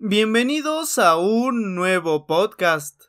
Bienvenidos 0.00 0.96
a 1.00 1.16
un 1.16 1.74
nuevo 1.74 2.28
podcast. 2.28 3.06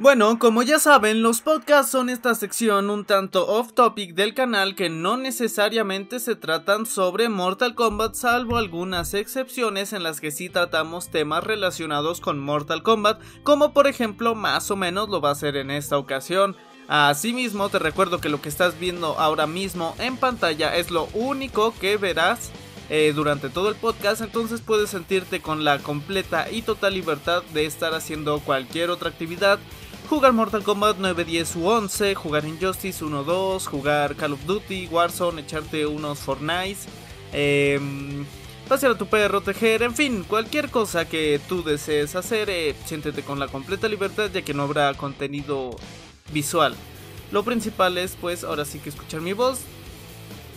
Bueno, 0.00 0.38
como 0.38 0.62
ya 0.62 0.78
saben, 0.78 1.20
los 1.20 1.42
podcasts 1.42 1.92
son 1.92 2.08
esta 2.08 2.34
sección 2.34 2.88
un 2.88 3.04
tanto 3.04 3.46
off 3.46 3.74
topic 3.74 4.14
del 4.14 4.32
canal 4.32 4.74
que 4.74 4.88
no 4.88 5.18
necesariamente 5.18 6.20
se 6.20 6.36
tratan 6.36 6.86
sobre 6.86 7.28
Mortal 7.28 7.74
Kombat 7.74 8.14
salvo 8.14 8.56
algunas 8.56 9.12
excepciones 9.12 9.92
en 9.92 10.02
las 10.02 10.22
que 10.22 10.30
sí 10.30 10.48
tratamos 10.48 11.10
temas 11.10 11.44
relacionados 11.44 12.22
con 12.22 12.38
Mortal 12.38 12.82
Kombat, 12.82 13.20
como 13.42 13.74
por 13.74 13.86
ejemplo 13.86 14.34
más 14.34 14.70
o 14.70 14.76
menos 14.76 15.10
lo 15.10 15.20
va 15.20 15.28
a 15.28 15.32
hacer 15.32 15.58
en 15.58 15.70
esta 15.70 15.98
ocasión. 15.98 16.56
Asimismo, 16.88 17.68
te 17.68 17.78
recuerdo 17.78 18.22
que 18.22 18.30
lo 18.30 18.40
que 18.40 18.48
estás 18.48 18.80
viendo 18.80 19.18
ahora 19.18 19.46
mismo 19.46 19.94
en 19.98 20.16
pantalla 20.16 20.76
es 20.76 20.90
lo 20.90 21.08
único 21.12 21.74
que 21.78 21.98
verás 21.98 22.52
eh, 22.88 23.12
durante 23.14 23.50
todo 23.50 23.68
el 23.68 23.76
podcast, 23.76 24.22
entonces 24.22 24.62
puedes 24.62 24.88
sentirte 24.88 25.40
con 25.40 25.62
la 25.62 25.78
completa 25.78 26.50
y 26.50 26.62
total 26.62 26.94
libertad 26.94 27.42
de 27.52 27.66
estar 27.66 27.92
haciendo 27.92 28.40
cualquier 28.40 28.88
otra 28.88 29.10
actividad 29.10 29.60
jugar 30.10 30.32
Mortal 30.32 30.64
Kombat 30.64 30.96
9, 30.98 31.24
10 31.24 31.56
u 31.56 31.68
11, 31.68 32.16
jugar 32.16 32.44
Injustice 32.44 33.04
1, 33.04 33.22
2, 33.22 33.66
jugar 33.68 34.16
Call 34.16 34.32
of 34.32 34.44
Duty, 34.44 34.88
Warzone, 34.88 35.42
echarte 35.42 35.86
unos 35.86 36.18
Fortnite, 36.18 36.80
eh, 37.32 37.78
pasear 38.68 38.92
a 38.92 38.98
tu 38.98 39.06
perro, 39.06 39.40
tejer, 39.40 39.84
en 39.84 39.94
fin, 39.94 40.24
cualquier 40.24 40.68
cosa 40.68 41.08
que 41.08 41.40
tú 41.48 41.62
desees 41.62 42.16
hacer, 42.16 42.50
eh, 42.50 42.74
siéntete 42.86 43.22
con 43.22 43.38
la 43.38 43.46
completa 43.46 43.86
libertad 43.86 44.28
ya 44.34 44.42
que 44.42 44.52
no 44.52 44.64
habrá 44.64 44.92
contenido 44.94 45.76
visual. 46.32 46.74
Lo 47.30 47.44
principal 47.44 47.96
es 47.96 48.16
pues 48.20 48.42
ahora 48.42 48.64
sí 48.64 48.80
que 48.80 48.88
escuchar 48.88 49.20
mi 49.20 49.32
voz. 49.32 49.60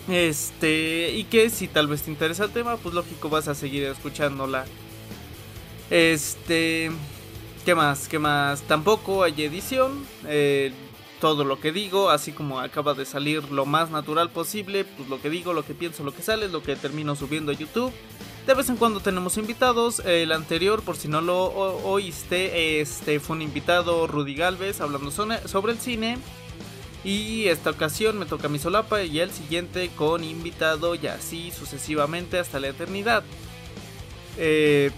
Este, 0.10 1.12
y 1.12 1.26
que 1.26 1.52
si 1.52 1.68
tal 1.68 1.88
vez 1.88 2.02
te 2.02 2.10
interesa 2.10 2.46
el 2.46 2.52
tema, 2.52 2.78
pues 2.78 2.96
lógico 2.96 3.30
vas 3.30 3.48
a 3.48 3.54
seguir 3.54 3.84
escuchándola. 3.84 4.66
Este, 5.92 6.90
¿Qué 7.66 7.76
más? 7.76 8.10
¿Qué 8.10 8.20
más? 8.20 8.62
Tampoco 8.64 9.24
hay 9.24 9.42
edición. 9.44 10.06
Eh, 10.28 10.74
todo 11.22 11.46
lo 11.46 11.62
que 11.62 11.72
digo, 11.72 12.10
así 12.10 12.34
como 12.34 12.60
acaba 12.60 12.94
de 12.94 13.06
salir 13.06 13.50
lo 13.50 13.66
más 13.66 13.90
natural 13.90 14.30
posible, 14.30 14.84
pues 14.84 15.08
lo 15.08 15.22
que 15.22 15.30
digo, 15.30 15.54
lo 15.54 15.66
que 15.66 15.74
pienso, 15.74 16.04
lo 16.04 16.14
que 16.14 16.22
sale, 16.22 16.50
lo 16.50 16.62
que 16.62 16.76
termino 16.76 17.16
subiendo 17.16 17.54
a 17.54 17.56
YouTube. 17.56 17.94
De 18.46 18.54
vez 18.54 18.68
en 18.68 18.76
cuando 18.76 19.00
tenemos 19.00 19.38
invitados. 19.38 20.00
El 20.00 20.34
anterior, 20.34 20.82
por 20.82 20.98
si 20.98 21.08
no 21.08 21.22
lo 21.22 21.46
oíste, 21.46 22.82
este 22.82 23.22
fue 23.22 23.38
un 23.38 23.42
invitado, 23.42 24.08
Rudy 24.08 24.36
Galvez, 24.36 24.82
hablando 24.82 25.10
sobre 25.12 25.72
el 25.72 25.80
cine. 25.80 26.18
Y 27.06 27.48
esta 27.48 27.70
ocasión 27.70 28.20
me 28.20 28.26
toca 28.26 28.50
mi 28.50 28.60
solapa 28.60 29.04
y 29.04 29.20
el 29.20 29.32
siguiente 29.32 29.90
con 29.96 30.26
invitado 30.26 30.96
y 30.96 31.08
así 31.08 31.52
sucesivamente 31.52 32.40
hasta 32.40 32.60
la 32.60 32.68
eternidad. 32.68 33.24
Eh, 34.38 34.92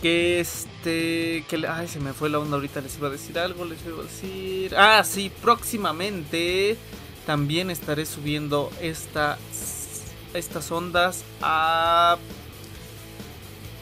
que 0.00 0.38
este 0.38 0.73
que 0.84 1.66
ay 1.68 1.88
se 1.88 2.00
me 2.00 2.12
fue 2.12 2.28
la 2.28 2.38
onda 2.38 2.56
ahorita 2.56 2.80
les 2.80 2.96
iba 2.98 3.08
a 3.08 3.10
decir 3.10 3.38
algo 3.38 3.64
les 3.64 3.84
iba 3.86 4.00
a 4.00 4.04
decir 4.04 4.76
ah 4.76 5.02
sí 5.04 5.30
próximamente 5.42 6.76
también 7.26 7.70
estaré 7.70 8.06
subiendo 8.06 8.70
esta, 8.80 9.38
estas 10.34 10.70
ondas 10.70 11.24
a 11.40 12.18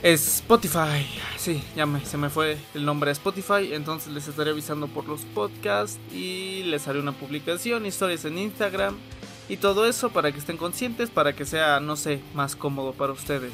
Spotify 0.03 1.07
sí 1.37 1.63
ya 1.77 1.87
me, 1.87 2.05
se 2.05 2.17
me 2.17 2.31
fue 2.31 2.59
el 2.75 2.85
nombre 2.85 3.09
de 3.09 3.13
Spotify 3.13 3.73
entonces 3.73 4.13
les 4.13 4.29
estaré 4.29 4.51
avisando 4.51 4.89
por 4.89 5.07
los 5.09 5.23
podcasts 5.23 5.99
y 6.13 6.63
les 6.65 6.87
haré 6.89 7.01
una 7.01 7.13
publicación 7.13 7.87
historias 7.87 8.25
en 8.25 8.39
Instagram 8.39 8.97
y 9.49 9.57
todo 9.57 9.87
eso 9.87 10.11
para 10.11 10.33
que 10.33 10.39
estén 10.39 10.57
conscientes 10.57 11.11
para 11.11 11.35
que 11.35 11.45
sea 11.45 11.81
no 11.81 11.97
sé 11.97 12.21
más 12.35 12.57
cómodo 12.57 12.93
para 12.93 13.13
ustedes 13.13 13.53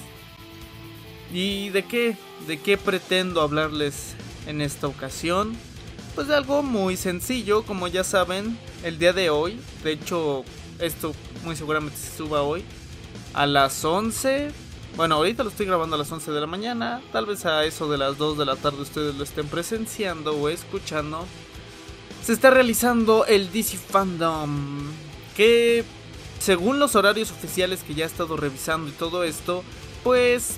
¿Y 1.33 1.69
de 1.71 1.85
qué? 1.85 2.17
¿De 2.47 2.59
qué 2.59 2.79
pretendo 2.79 3.43
hablarles 3.43 4.15
en 4.47 4.61
esta 4.61 4.87
ocasión? 4.87 5.55
Pues 6.15 6.29
de 6.29 6.35
algo 6.35 6.63
muy 6.63 6.97
sencillo, 6.97 7.63
como 7.65 7.87
ya 7.87 8.03
saben, 8.03 8.59
el 8.83 8.99
día 8.99 9.13
de 9.13 9.31
hoy, 9.31 9.61
de 9.85 9.93
hecho 9.93 10.45
esto 10.81 11.15
muy 11.45 11.55
seguramente 11.55 11.97
se 11.97 12.17
suba 12.17 12.43
hoy, 12.43 12.65
a 13.35 13.47
las 13.47 13.85
11, 13.85 14.51
bueno, 14.97 15.17
ahorita 15.17 15.45
lo 15.45 15.51
estoy 15.51 15.67
grabando 15.67 15.95
a 15.95 15.99
las 15.99 16.11
11 16.11 16.33
de 16.33 16.41
la 16.41 16.47
mañana, 16.47 17.01
tal 17.13 17.27
vez 17.27 17.47
a 17.47 17.65
eso 17.65 17.89
de 17.89 17.99
las 17.99 18.19
2 18.19 18.39
de 18.39 18.47
la 18.47 18.57
tarde 18.57 18.83
ustedes 18.83 19.15
lo 19.15 19.23
estén 19.23 19.47
presenciando 19.47 20.33
o 20.33 20.49
escuchando, 20.49 21.25
se 22.25 22.33
está 22.33 22.51
realizando 22.51 23.25
el 23.27 23.53
DC 23.53 23.77
Fandom, 23.77 24.89
que 25.37 25.85
según 26.41 26.81
los 26.81 26.97
horarios 26.97 27.31
oficiales 27.31 27.85
que 27.85 27.95
ya 27.95 28.05
he 28.05 28.09
estado 28.09 28.37
revisando 28.37 28.89
y 28.89 28.93
todo 28.93 29.23
esto, 29.23 29.63
pues 30.03 30.57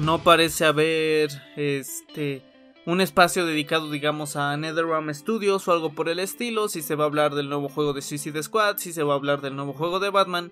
no 0.00 0.22
parece 0.22 0.64
haber 0.64 1.30
este 1.56 2.42
un 2.86 3.00
espacio 3.00 3.44
dedicado 3.44 3.90
digamos 3.90 4.34
a 4.34 4.56
NetherRealm 4.56 5.12
Studios 5.12 5.68
o 5.68 5.72
algo 5.72 5.92
por 5.92 6.08
el 6.08 6.18
estilo, 6.18 6.68
si 6.68 6.80
se 6.80 6.94
va 6.94 7.04
a 7.04 7.06
hablar 7.06 7.34
del 7.34 7.48
nuevo 7.48 7.68
juego 7.68 7.92
de 7.92 8.02
Suicide 8.02 8.42
Squad, 8.42 8.78
si 8.78 8.92
se 8.92 9.02
va 9.02 9.12
a 9.12 9.16
hablar 9.16 9.42
del 9.42 9.56
nuevo 9.56 9.74
juego 9.74 10.00
de 10.00 10.10
Batman. 10.10 10.50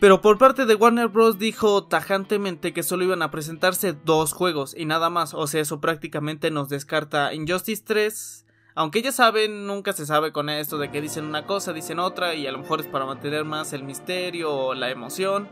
Pero 0.00 0.20
por 0.20 0.38
parte 0.38 0.66
de 0.66 0.74
Warner 0.74 1.06
Bros. 1.08 1.38
dijo 1.38 1.84
tajantemente 1.84 2.72
que 2.72 2.82
solo 2.82 3.04
iban 3.04 3.22
a 3.22 3.30
presentarse 3.30 3.92
dos 3.92 4.32
juegos 4.32 4.74
y 4.76 4.86
nada 4.86 5.08
más, 5.08 5.34
o 5.34 5.46
sea, 5.46 5.62
eso 5.62 5.80
prácticamente 5.80 6.50
nos 6.50 6.68
descarta 6.68 7.32
Injustice 7.32 7.84
3. 7.86 8.44
Aunque 8.74 9.02
ya 9.02 9.12
saben, 9.12 9.68
nunca 9.68 9.92
se 9.92 10.04
sabe 10.04 10.32
con 10.32 10.50
esto 10.50 10.78
de 10.78 10.90
que 10.90 11.00
dicen 11.00 11.26
una 11.26 11.46
cosa, 11.46 11.72
dicen 11.72 12.00
otra 12.00 12.34
y 12.34 12.48
a 12.48 12.52
lo 12.52 12.58
mejor 12.58 12.80
es 12.80 12.88
para 12.88 13.06
mantener 13.06 13.44
más 13.44 13.72
el 13.72 13.84
misterio 13.84 14.52
o 14.52 14.74
la 14.74 14.90
emoción. 14.90 15.48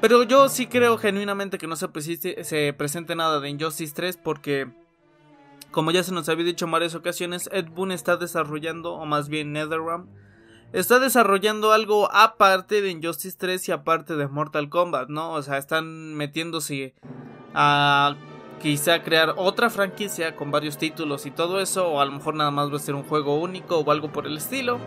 Pero 0.00 0.22
yo 0.22 0.48
sí 0.48 0.66
creo 0.68 0.96
genuinamente 0.96 1.58
que 1.58 1.66
no 1.66 1.74
se, 1.74 1.88
presente 1.88 3.16
nada 3.16 3.40
de 3.40 3.48
Injustice 3.48 3.92
3 3.94 4.16
porque, 4.16 4.68
como 5.72 5.90
ya 5.90 6.04
se 6.04 6.12
nos 6.12 6.28
había 6.28 6.44
dicho 6.44 6.66
en 6.66 6.70
varias 6.70 6.94
ocasiones, 6.94 7.50
Ed 7.52 7.66
Boon 7.70 7.90
está 7.90 8.16
desarrollando, 8.16 8.94
o 8.94 9.06
más 9.06 9.28
bien 9.28 9.52
NetherRealm, 9.52 10.06
está 10.72 11.00
desarrollando 11.00 11.72
algo 11.72 12.08
aparte 12.12 12.80
de 12.80 12.90
Injustice 12.90 13.36
3 13.36 13.68
y 13.68 13.72
aparte 13.72 14.14
de 14.14 14.28
Mortal 14.28 14.68
Kombat, 14.68 15.08
¿no? 15.08 15.32
O 15.32 15.42
sea, 15.42 15.58
están 15.58 16.14
metiéndose 16.14 16.94
a 17.54 18.14
quizá 18.62 19.02
crear 19.02 19.34
otra 19.36 19.68
franquicia 19.68 20.36
con 20.36 20.52
varios 20.52 20.78
títulos 20.78 21.26
y 21.26 21.32
todo 21.32 21.60
eso, 21.60 21.88
o 21.88 22.00
a 22.00 22.04
lo 22.04 22.12
mejor 22.12 22.34
nada 22.34 22.52
más 22.52 22.70
va 22.70 22.76
a 22.76 22.80
ser 22.80 22.94
un 22.94 23.02
juego 23.02 23.40
único 23.40 23.78
o 23.78 23.90
algo 23.90 24.12
por 24.12 24.28
el 24.28 24.36
estilo. 24.36 24.78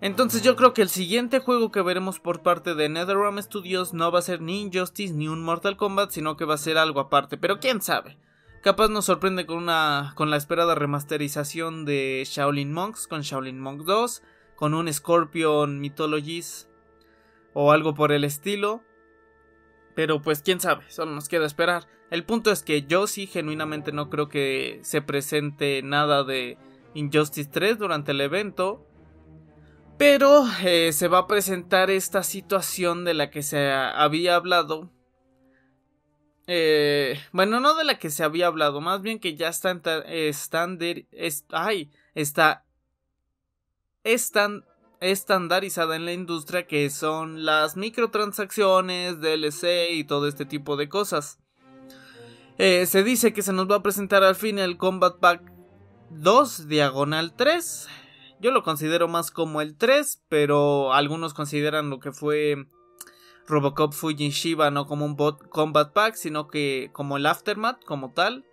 Entonces 0.00 0.42
yo 0.42 0.56
creo 0.56 0.72
que 0.72 0.80
el 0.80 0.88
siguiente 0.88 1.40
juego 1.40 1.70
que 1.70 1.82
veremos 1.82 2.20
por 2.20 2.42
parte 2.42 2.74
de 2.74 2.88
NetherRealm 2.88 3.38
Studios 3.42 3.92
no 3.92 4.10
va 4.10 4.20
a 4.20 4.22
ser 4.22 4.40
ni 4.40 4.62
Injustice 4.62 5.12
ni 5.12 5.28
un 5.28 5.42
Mortal 5.42 5.76
Kombat, 5.76 6.10
sino 6.10 6.36
que 6.36 6.46
va 6.46 6.54
a 6.54 6.58
ser 6.58 6.78
algo 6.78 7.00
aparte, 7.00 7.36
pero 7.36 7.60
quién 7.60 7.82
sabe. 7.82 8.16
Capaz 8.62 8.88
nos 8.88 9.06
sorprende 9.06 9.46
con 9.46 9.58
una 9.58 10.12
con 10.16 10.30
la 10.30 10.36
esperada 10.36 10.74
remasterización 10.74 11.84
de 11.84 12.22
Shaolin 12.26 12.72
Monks 12.72 13.06
con 13.06 13.22
Shaolin 13.22 13.60
Monks 13.60 13.84
2, 13.84 14.22
con 14.56 14.74
un 14.74 14.90
Scorpion 14.92 15.80
Mythologies 15.80 16.68
o 17.52 17.72
algo 17.72 17.94
por 17.94 18.12
el 18.12 18.24
estilo. 18.24 18.82
Pero 19.94 20.22
pues 20.22 20.42
quién 20.42 20.60
sabe, 20.60 20.84
solo 20.90 21.12
nos 21.12 21.28
queda 21.28 21.46
esperar. 21.46 21.88
El 22.10 22.24
punto 22.24 22.50
es 22.50 22.62
que 22.62 22.82
yo 22.82 23.06
sí 23.06 23.26
genuinamente 23.26 23.92
no 23.92 24.08
creo 24.08 24.28
que 24.28 24.80
se 24.82 25.02
presente 25.02 25.82
nada 25.82 26.24
de 26.24 26.58
Injustice 26.94 27.50
3 27.50 27.78
durante 27.78 28.12
el 28.12 28.20
evento. 28.20 28.86
Pero 30.00 30.46
eh, 30.64 30.94
se 30.94 31.08
va 31.08 31.18
a 31.18 31.26
presentar 31.26 31.90
esta 31.90 32.22
situación 32.22 33.04
de 33.04 33.12
la 33.12 33.28
que 33.28 33.42
se 33.42 33.70
había 33.70 34.34
hablado. 34.34 34.90
Eh, 36.46 37.20
bueno, 37.32 37.60
no 37.60 37.74
de 37.74 37.84
la 37.84 37.98
que 37.98 38.08
se 38.08 38.24
había 38.24 38.46
hablado, 38.46 38.80
más 38.80 39.02
bien 39.02 39.18
que 39.18 39.36
ya 39.36 39.48
está 39.48 39.78
ay, 41.50 41.90
está 42.14 42.64
estandarizada 45.00 45.96
en 45.96 46.06
la 46.06 46.14
industria 46.14 46.66
que 46.66 46.88
son 46.88 47.44
las 47.44 47.76
microtransacciones, 47.76 49.20
DLC 49.20 49.90
y 49.90 50.04
todo 50.04 50.28
este 50.28 50.46
tipo 50.46 50.78
de 50.78 50.88
cosas. 50.88 51.40
Eh, 52.56 52.86
se 52.86 53.04
dice 53.04 53.34
que 53.34 53.42
se 53.42 53.52
nos 53.52 53.70
va 53.70 53.76
a 53.76 53.82
presentar 53.82 54.24
al 54.24 54.34
fin 54.34 54.58
el 54.58 54.78
Combat 54.78 55.18
Pack 55.18 55.42
2 56.08 56.68
diagonal 56.68 57.34
3 57.36 57.86
yo 58.40 58.50
lo 58.50 58.62
considero 58.62 59.08
más 59.08 59.30
como 59.30 59.60
el 59.60 59.76
3, 59.76 60.22
pero 60.28 60.92
algunos 60.92 61.34
consideran 61.34 61.90
lo 61.90 62.00
que 62.00 62.12
fue 62.12 62.66
Robocop 63.46 63.92
Fujin 63.92 64.30
Shiba 64.30 64.70
no 64.70 64.86
como 64.86 65.04
un 65.04 65.16
bot 65.16 65.48
Combat 65.48 65.92
Pack, 65.92 66.14
sino 66.14 66.48
que 66.48 66.90
como 66.92 67.16
el 67.16 67.26
Aftermath 67.26 67.84
como 67.84 68.12
tal. 68.12 68.46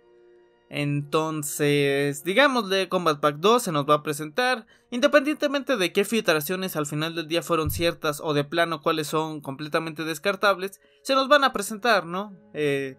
Entonces, 0.70 2.24
digamos 2.24 2.68
de 2.68 2.90
Combat 2.90 3.20
Pack 3.20 3.36
2 3.36 3.62
se 3.62 3.72
nos 3.72 3.88
va 3.88 3.94
a 3.94 4.02
presentar, 4.02 4.66
independientemente 4.90 5.78
de 5.78 5.92
qué 5.94 6.04
filtraciones 6.04 6.76
al 6.76 6.84
final 6.84 7.14
del 7.14 7.26
día 7.26 7.42
fueron 7.42 7.70
ciertas 7.70 8.20
o 8.22 8.34
de 8.34 8.44
plano 8.44 8.82
cuáles 8.82 9.06
son 9.06 9.40
completamente 9.40 10.04
descartables, 10.04 10.78
se 11.02 11.14
nos 11.14 11.28
van 11.28 11.44
a 11.44 11.54
presentar, 11.54 12.04
¿no? 12.04 12.36
Eh, 12.52 12.98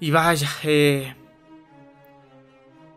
y 0.00 0.10
vaya, 0.10 0.50
eh, 0.64 1.16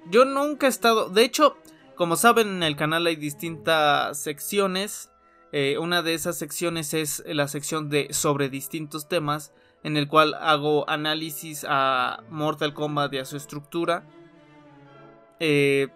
yo 0.10 0.26
nunca 0.26 0.66
he 0.66 0.70
estado, 0.70 1.08
de 1.08 1.24
hecho, 1.24 1.56
como 1.98 2.16
saben 2.16 2.48
en 2.48 2.64
el 2.64 2.76
canal 2.76 3.08
hay 3.08 3.16
distintas 3.16 4.18
secciones, 4.22 5.12
eh, 5.52 5.78
una 5.80 6.02
de 6.02 6.14
esas 6.14 6.38
secciones 6.38 6.94
es 6.94 7.24
la 7.26 7.48
sección 7.48 7.90
de 7.90 8.14
sobre 8.14 8.50
distintos 8.50 9.08
temas 9.10 9.54
en 9.84 9.98
el 9.98 10.08
cual 10.08 10.34
hago 10.36 10.90
análisis 10.90 11.66
a 11.68 12.24
Mortal 12.30 12.74
Kombat 12.74 13.14
y 13.14 13.18
a 13.18 13.26
su 13.26 13.38
estructura. 13.38 14.08
Eh, 15.40 15.88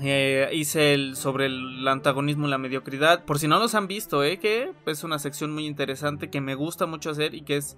eh, 0.00 0.50
hice 0.52 0.94
el 0.94 1.16
sobre 1.16 1.46
el 1.46 1.86
antagonismo 1.86 2.46
y 2.46 2.50
la 2.50 2.58
mediocridad. 2.58 3.24
Por 3.24 3.38
si 3.38 3.48
no 3.48 3.58
los 3.58 3.74
han 3.74 3.86
visto, 3.86 4.24
eh, 4.24 4.38
que 4.38 4.72
es 4.84 5.04
una 5.04 5.18
sección 5.18 5.52
muy 5.52 5.66
interesante 5.66 6.28
que 6.28 6.40
me 6.40 6.54
gusta 6.54 6.86
mucho 6.86 7.10
hacer 7.10 7.34
y 7.34 7.42
que 7.42 7.56
es 7.56 7.76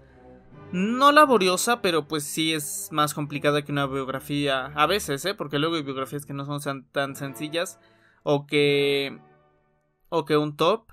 no 0.73 1.13
laboriosa, 1.13 1.81
pero 1.81 2.09
pues 2.09 2.25
sí 2.25 2.53
es 2.53 2.89
más 2.93 3.15
complicada 3.15 3.63
que 3.63 3.73
una 3.73 3.87
biografía. 3.87 4.67
A 4.75 4.87
veces, 4.87 5.25
eh, 5.25 5.35
porque 5.35 5.59
luego 5.59 5.77
hay 5.77 5.83
biografías 5.83 6.27
que 6.27 6.35
no 6.35 6.45
son 6.45 6.85
tan 6.91 7.17
sencillas 7.17 7.79
o 8.23 8.47
que 8.47 9.19
o 10.09 10.25
que 10.25 10.37
un 10.37 10.57
top. 10.57 10.91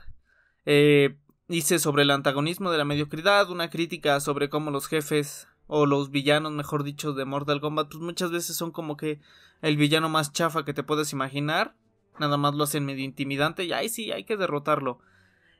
Eh, 0.66 1.18
Hice 1.48 1.78
sobre 1.78 2.02
el 2.02 2.10
antagonismo 2.10 2.72
de 2.72 2.80
la 2.80 2.86
mediocridad, 2.86 3.52
una 3.52 3.70
crítica 3.70 4.20
sobre 4.20 4.50
cómo 4.50 4.72
los 4.72 4.88
jefes 4.88 5.48
o 5.68 5.86
los 5.86 6.10
villanos, 6.10 6.52
mejor 6.54 6.84
dicho, 6.84 7.14
de 7.14 7.24
Mortal 7.26 7.62
Kombat, 7.62 7.88
pues 7.90 8.02
muchas 8.02 8.32
veces 8.32 8.56
son 8.56 8.72
como 8.72 8.98
que 8.98 9.20
el 9.62 9.78
villano 9.78 10.10
más 10.10 10.34
chafa 10.34 10.66
que 10.66 10.74
te 10.74 10.82
puedes 10.82 11.14
imaginar. 11.14 11.76
Nada 12.20 12.38
más 12.38 12.56
lo 12.56 12.64
hacen 12.64 12.84
medio 12.84 13.04
intimidante 13.04 13.64
y 13.64 13.74
ahí 13.74 13.90
sí, 13.90 14.12
hay 14.12 14.24
que 14.24 14.38
derrotarlo. 14.38 15.02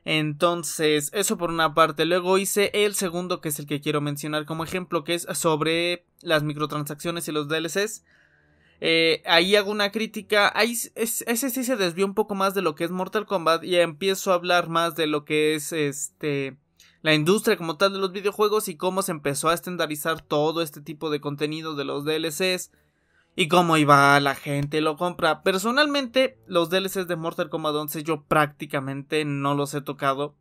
Entonces, 0.08 1.10
eso 1.12 1.36
por 1.36 1.50
una 1.50 1.74
parte. 1.74 2.04
Luego 2.04 2.38
hice 2.38 2.70
el 2.72 2.94
segundo, 2.94 3.40
que 3.40 3.48
es 3.48 3.58
el 3.58 3.66
que 3.66 3.80
quiero 3.80 4.00
mencionar 4.00 4.46
como 4.46 4.62
ejemplo, 4.62 5.02
que 5.02 5.14
es 5.14 5.26
sobre 5.32 6.06
las 6.22 6.44
microtransacciones 6.44 7.26
y 7.26 7.32
los 7.32 7.48
DLCs. 7.48 8.04
Eh, 8.80 9.20
ahí 9.26 9.56
hago 9.56 9.72
una 9.72 9.90
crítica. 9.90 10.52
Ahí 10.54 10.78
ese 10.94 11.50
sí 11.50 11.64
se 11.64 11.74
desvió 11.74 12.06
un 12.06 12.14
poco 12.14 12.36
más 12.36 12.54
de 12.54 12.62
lo 12.62 12.76
que 12.76 12.84
es 12.84 12.92
Mortal 12.92 13.26
Kombat. 13.26 13.64
Y 13.64 13.74
empiezo 13.74 14.30
a 14.30 14.36
hablar 14.36 14.68
más 14.68 14.94
de 14.94 15.08
lo 15.08 15.24
que 15.24 15.56
es 15.56 15.72
este. 15.72 16.56
La 17.02 17.12
industria 17.12 17.56
como 17.56 17.76
tal 17.76 17.92
de 17.92 17.98
los 17.98 18.12
videojuegos 18.12 18.68
y 18.68 18.76
cómo 18.76 19.02
se 19.02 19.10
empezó 19.10 19.48
a 19.48 19.54
estandarizar 19.54 20.20
todo 20.20 20.62
este 20.62 20.80
tipo 20.80 21.10
de 21.10 21.20
contenido 21.20 21.74
de 21.74 21.84
los 21.84 22.04
DLCs 22.04 22.70
y 23.36 23.48
cómo 23.48 23.76
iba 23.76 24.18
la 24.18 24.34
gente 24.34 24.80
lo 24.80 24.96
compra. 24.96 25.42
Personalmente, 25.42 26.38
los 26.46 26.70
DLCs 26.70 27.06
de 27.06 27.16
Mortal 27.16 27.50
Kombat 27.50 27.74
11 27.74 28.02
yo 28.02 28.24
prácticamente 28.24 29.24
no 29.26 29.54
los 29.54 29.74
he 29.74 29.82
tocado. 29.82 30.34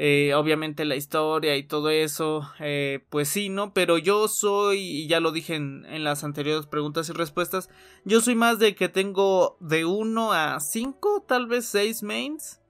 Eh, 0.00 0.34
obviamente 0.34 0.84
la 0.84 0.94
historia 0.94 1.56
y 1.56 1.64
todo 1.64 1.90
eso, 1.90 2.48
eh, 2.60 3.04
pues 3.10 3.28
sí, 3.28 3.48
¿no? 3.48 3.72
Pero 3.72 3.98
yo 3.98 4.28
soy, 4.28 4.78
y 4.78 5.08
ya 5.08 5.18
lo 5.18 5.32
dije 5.32 5.56
en, 5.56 5.86
en, 5.86 6.04
las 6.04 6.22
anteriores 6.22 6.66
preguntas 6.66 7.08
y 7.08 7.12
respuestas, 7.12 7.68
yo 8.04 8.20
soy 8.20 8.36
más 8.36 8.60
de 8.60 8.76
que 8.76 8.88
tengo 8.88 9.56
de 9.58 9.84
1 9.84 10.32
a 10.32 10.60
5, 10.60 11.24
tal 11.26 11.48
vez 11.48 11.66
6 11.66 12.04
mains. 12.04 12.60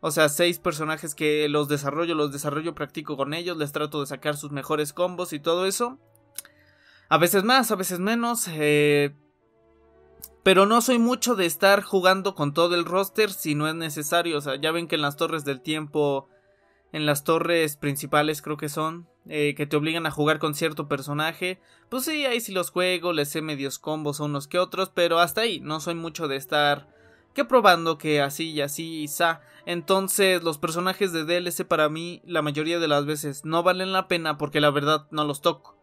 O 0.00 0.12
sea, 0.12 0.28
6 0.28 0.60
personajes 0.60 1.16
que 1.16 1.48
los 1.48 1.66
desarrollo, 1.66 2.14
los 2.14 2.30
desarrollo, 2.30 2.76
practico 2.76 3.16
con 3.16 3.34
ellos, 3.34 3.56
les 3.56 3.72
trato 3.72 4.00
de 4.00 4.06
sacar 4.06 4.36
sus 4.36 4.52
mejores 4.52 4.92
combos 4.92 5.32
y 5.32 5.40
todo 5.40 5.66
eso. 5.66 5.98
A 7.08 7.18
veces 7.18 7.44
más, 7.44 7.70
a 7.70 7.76
veces 7.76 7.98
menos. 8.00 8.48
Eh, 8.48 9.14
pero 10.42 10.66
no 10.66 10.80
soy 10.80 10.98
mucho 10.98 11.34
de 11.34 11.46
estar 11.46 11.82
jugando 11.82 12.34
con 12.34 12.54
todo 12.54 12.74
el 12.74 12.84
roster 12.84 13.30
si 13.30 13.54
no 13.54 13.68
es 13.68 13.74
necesario. 13.74 14.38
O 14.38 14.40
sea, 14.40 14.56
ya 14.60 14.72
ven 14.72 14.88
que 14.88 14.96
en 14.96 15.02
las 15.02 15.16
torres 15.16 15.44
del 15.44 15.60
tiempo 15.60 16.28
en 16.92 17.06
las 17.06 17.24
torres 17.24 17.76
principales 17.76 18.40
creo 18.42 18.56
que 18.56 18.68
son, 18.68 19.08
eh, 19.28 19.54
que 19.54 19.66
te 19.66 19.76
obligan 19.76 20.06
a 20.06 20.10
jugar 20.10 20.38
con 20.38 20.54
cierto 20.54 20.88
personaje. 20.88 21.60
Pues 21.88 22.04
sí, 22.04 22.24
ahí 22.24 22.40
sí 22.40 22.52
los 22.52 22.70
juego, 22.70 23.12
les 23.12 23.28
sé 23.28 23.42
medios 23.42 23.78
combos 23.78 24.20
unos 24.20 24.48
que 24.48 24.58
otros, 24.58 24.90
pero 24.94 25.18
hasta 25.18 25.42
ahí, 25.42 25.60
no 25.60 25.80
soy 25.80 25.94
mucho 25.94 26.28
de 26.28 26.36
estar 26.36 26.88
que 27.34 27.44
probando 27.44 27.98
que 27.98 28.20
así 28.20 28.50
y 28.50 28.60
así 28.62 29.02
y 29.02 29.08
sa. 29.08 29.42
Entonces 29.66 30.42
los 30.42 30.58
personajes 30.58 31.12
de 31.12 31.24
DLC 31.24 31.66
para 31.66 31.88
mí 31.88 32.22
la 32.24 32.42
mayoría 32.42 32.78
de 32.78 32.88
las 32.88 33.04
veces 33.04 33.44
no 33.44 33.62
valen 33.62 33.92
la 33.92 34.08
pena 34.08 34.38
porque 34.38 34.60
la 34.60 34.70
verdad 34.70 35.06
no 35.10 35.24
los 35.24 35.42
toco. 35.42 35.77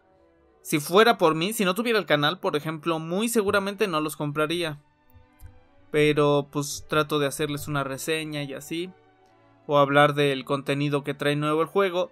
Si 0.66 0.80
fuera 0.80 1.20
por 1.20 1.36
mí, 1.36 1.54
si 1.54 1.64
no 1.64 1.76
tuviera 1.76 2.00
el 2.00 2.08
canal, 2.08 2.40
por 2.40 2.56
ejemplo, 2.56 2.98
muy 2.98 3.30
seguramente 3.30 3.88
no 3.88 4.02
los 4.02 4.16
compraría. 4.16 4.80
Pero 5.92 6.48
pues 6.52 6.88
trato 6.90 7.20
de 7.20 7.28
hacerles 7.28 7.68
una 7.68 7.84
reseña 7.84 8.42
y 8.42 8.56
así 8.56 8.90
o 9.68 9.78
hablar 9.78 10.16
del 10.16 10.44
contenido 10.44 11.04
que 11.04 11.14
trae 11.14 11.36
nuevo 11.36 11.62
el 11.62 11.68
juego. 11.68 12.12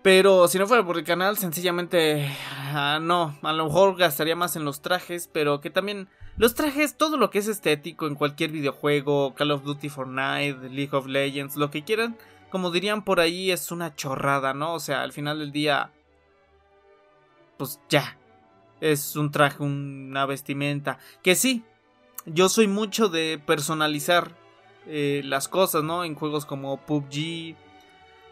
Pero 0.00 0.48
si 0.48 0.58
no 0.58 0.66
fuera 0.66 0.82
por 0.82 0.96
el 0.96 1.04
canal, 1.04 1.36
sencillamente 1.36 2.34
ah, 2.72 2.98
no, 3.02 3.36
a 3.42 3.52
lo 3.52 3.66
mejor 3.66 3.98
gastaría 3.98 4.34
más 4.34 4.56
en 4.56 4.64
los 4.64 4.80
trajes, 4.80 5.28
pero 5.30 5.60
que 5.60 5.68
también 5.68 6.08
los 6.38 6.54
trajes, 6.54 6.96
todo 6.96 7.18
lo 7.18 7.28
que 7.28 7.40
es 7.40 7.48
estético 7.48 8.06
en 8.06 8.14
cualquier 8.14 8.50
videojuego, 8.50 9.34
Call 9.34 9.50
of 9.50 9.64
Duty 9.64 9.90
Fortnite, 9.90 10.70
League 10.70 10.96
of 10.96 11.06
Legends, 11.06 11.56
lo 11.56 11.70
que 11.70 11.84
quieran, 11.84 12.16
como 12.48 12.70
dirían 12.70 13.04
por 13.04 13.20
ahí, 13.20 13.50
es 13.50 13.70
una 13.70 13.94
chorrada, 13.94 14.54
¿no? 14.54 14.72
O 14.72 14.80
sea, 14.80 15.02
al 15.02 15.12
final 15.12 15.38
del 15.38 15.52
día, 15.52 15.90
pues 17.56 17.80
ya, 17.88 18.18
es 18.80 19.16
un 19.16 19.30
traje, 19.30 19.62
una 19.62 20.26
vestimenta, 20.26 20.98
que 21.22 21.34
sí, 21.34 21.64
yo 22.26 22.48
soy 22.48 22.68
mucho 22.68 23.08
de 23.08 23.40
personalizar 23.44 24.32
eh, 24.86 25.22
las 25.24 25.48
cosas, 25.48 25.84
¿no? 25.84 26.04
En 26.04 26.14
juegos 26.14 26.44
como 26.44 26.76
PUBG 26.78 27.54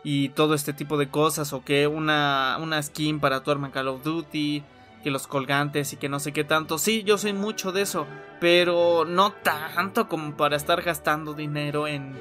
y 0.02 0.28
todo 0.31 0.55
este 0.55 0.72
tipo 0.72 0.96
de 0.96 1.08
cosas, 1.08 1.52
o 1.52 1.64
que 1.64 1.87
una, 1.87 2.58
una 2.61 2.82
skin 2.82 3.20
para 3.20 3.43
tu 3.43 3.50
arma 3.50 3.70
Call 3.70 3.88
of 3.88 4.02
Duty, 4.02 4.62
que 5.02 5.11
los 5.11 5.26
colgantes 5.26 5.93
y 5.93 5.96
que 5.96 6.08
no 6.08 6.20
sé 6.20 6.32
qué 6.32 6.44
tanto. 6.44 6.78
Sí, 6.78 7.02
yo 7.05 7.19
soy 7.19 7.32
mucho 7.32 7.73
de 7.73 7.82
eso, 7.82 8.06
pero 8.40 9.05
no 9.05 9.32
tanto 9.32 10.08
como 10.08 10.37
para 10.37 10.56
estar 10.56 10.82
gastando 10.82 11.34
dinero 11.34 11.87
en, 11.87 12.14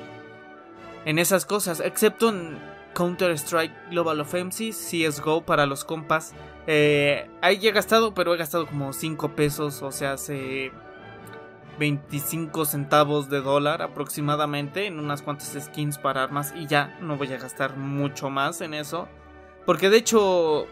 en 1.06 1.20
esas 1.20 1.46
cosas, 1.46 1.80
excepto 1.80 2.30
en 2.30 2.58
Counter 3.00 3.32
Strike 3.38 3.92
Global 3.92 4.20
Offensive, 4.20 4.76
CSGO 4.76 5.46
para 5.46 5.66
los 5.66 5.86
compas. 5.86 6.34
Eh, 6.68 7.30
ahí 7.42 7.66
he 7.66 7.72
gastado, 7.72 8.14
pero 8.14 8.34
he 8.34 8.38
gastado 8.38 8.68
como 8.68 8.92
5 8.92 9.38
pesos, 9.38 9.82
o 9.84 9.94
sea, 9.94 10.18
se 10.18 10.74
25 11.80 12.66
centavos 12.66 13.30
de 13.30 13.40
dólar 13.40 13.82
aproximadamente 13.82 14.86
en 14.86 15.00
unas 15.00 15.22
cuantas 15.22 15.58
skins 15.58 15.98
para 15.98 16.24
armas 16.24 16.54
y 16.58 16.68
ya 16.68 16.98
no 17.00 17.16
voy 17.16 17.32
a 17.32 17.38
gastar 17.38 17.78
mucho 17.78 18.30
más 18.30 18.60
en 18.60 18.74
eso. 18.74 19.08
Porque 19.66 19.90
de 19.90 19.96
hecho 19.96 20.68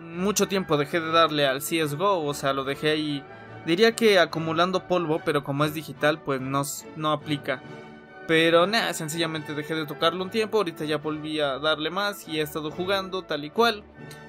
mucho 0.00 0.46
tiempo 0.46 0.76
dejé 0.76 1.00
de 1.00 1.10
darle 1.10 1.48
al 1.48 1.62
CSGO, 1.62 2.24
o 2.24 2.32
sea, 2.32 2.52
lo 2.52 2.62
dejé 2.62 2.90
ahí 2.90 3.24
diría 3.66 3.96
que 3.96 4.20
acumulando 4.20 4.86
polvo, 4.86 5.20
pero 5.24 5.42
como 5.42 5.64
es 5.64 5.74
digital 5.74 6.20
pues 6.20 6.40
no, 6.40 6.62
no 6.94 7.10
aplica. 7.10 7.60
Pero 8.26 8.66
nada, 8.66 8.94
sencillamente 8.94 9.54
dejé 9.54 9.74
de 9.74 9.86
tocarlo 9.86 10.22
un 10.22 10.30
tiempo, 10.30 10.58
ahorita 10.58 10.84
ya 10.84 10.98
volví 10.98 11.40
a 11.40 11.58
darle 11.58 11.90
más 11.90 12.28
y 12.28 12.38
he 12.38 12.42
estado 12.42 12.70
jugando 12.70 13.22
tal 13.22 13.44
y 13.44 13.50
cual. 13.50 13.82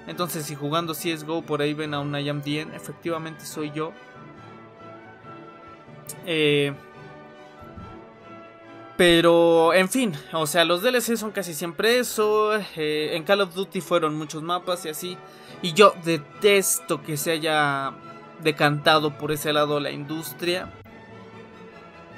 Entonces 0.08 0.46
si 0.46 0.56
jugando 0.56 0.94
CSGO 0.94 1.44
por 1.44 1.62
ahí 1.62 1.74
ven 1.74 1.94
a 1.94 2.00
una 2.00 2.20
Yamdien, 2.20 2.74
efectivamente 2.74 3.46
soy 3.46 3.72
yo. 3.72 3.94
Eh, 6.26 6.74
pero, 8.96 9.74
en 9.74 9.90
fin, 9.90 10.14
o 10.34 10.46
sea, 10.46 10.66
los 10.66 10.84
DLC 10.84 11.18
son 11.18 11.32
casi 11.32 11.54
siempre 11.54 11.98
eso. 11.98 12.56
Eh, 12.76 13.16
en 13.16 13.24
Call 13.24 13.42
of 13.42 13.56
Duty 13.56 13.82
fueron 13.82 14.16
muchos 14.16 14.44
mapas 14.44 14.86
y 14.86 14.90
así. 14.90 15.18
Y 15.62 15.74
yo 15.74 15.94
detesto 16.04 17.02
que 17.02 17.18
se 17.18 17.32
haya 17.32 17.94
decantado 18.44 19.18
por 19.18 19.32
ese 19.32 19.52
lado 19.52 19.80
la 19.80 19.92
industria. 19.92 20.72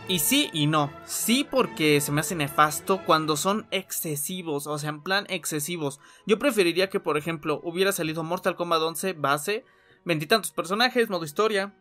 Y 0.07 0.19
sí 0.19 0.49
y 0.53 0.67
no. 0.67 0.91
Sí 1.05 1.47
porque 1.49 1.99
se 1.99 2.11
me 2.11 2.21
hace 2.21 2.35
nefasto 2.35 3.01
cuando 3.05 3.37
son 3.37 3.65
excesivos, 3.71 4.67
o 4.67 4.77
sea, 4.77 4.89
en 4.91 5.01
plan 5.01 5.25
excesivos. 5.29 5.99
Yo 6.27 6.37
preferiría 6.37 6.89
que, 6.89 6.99
por 6.99 7.17
ejemplo, 7.17 7.59
hubiera 7.63 7.91
salido 7.91 8.23
Mortal 8.23 8.55
Kombat 8.55 8.81
11 8.81 9.13
base, 9.13 9.65
veintitantos 10.03 10.51
personajes, 10.51 11.09
modo 11.09 11.25
historia, 11.25 11.73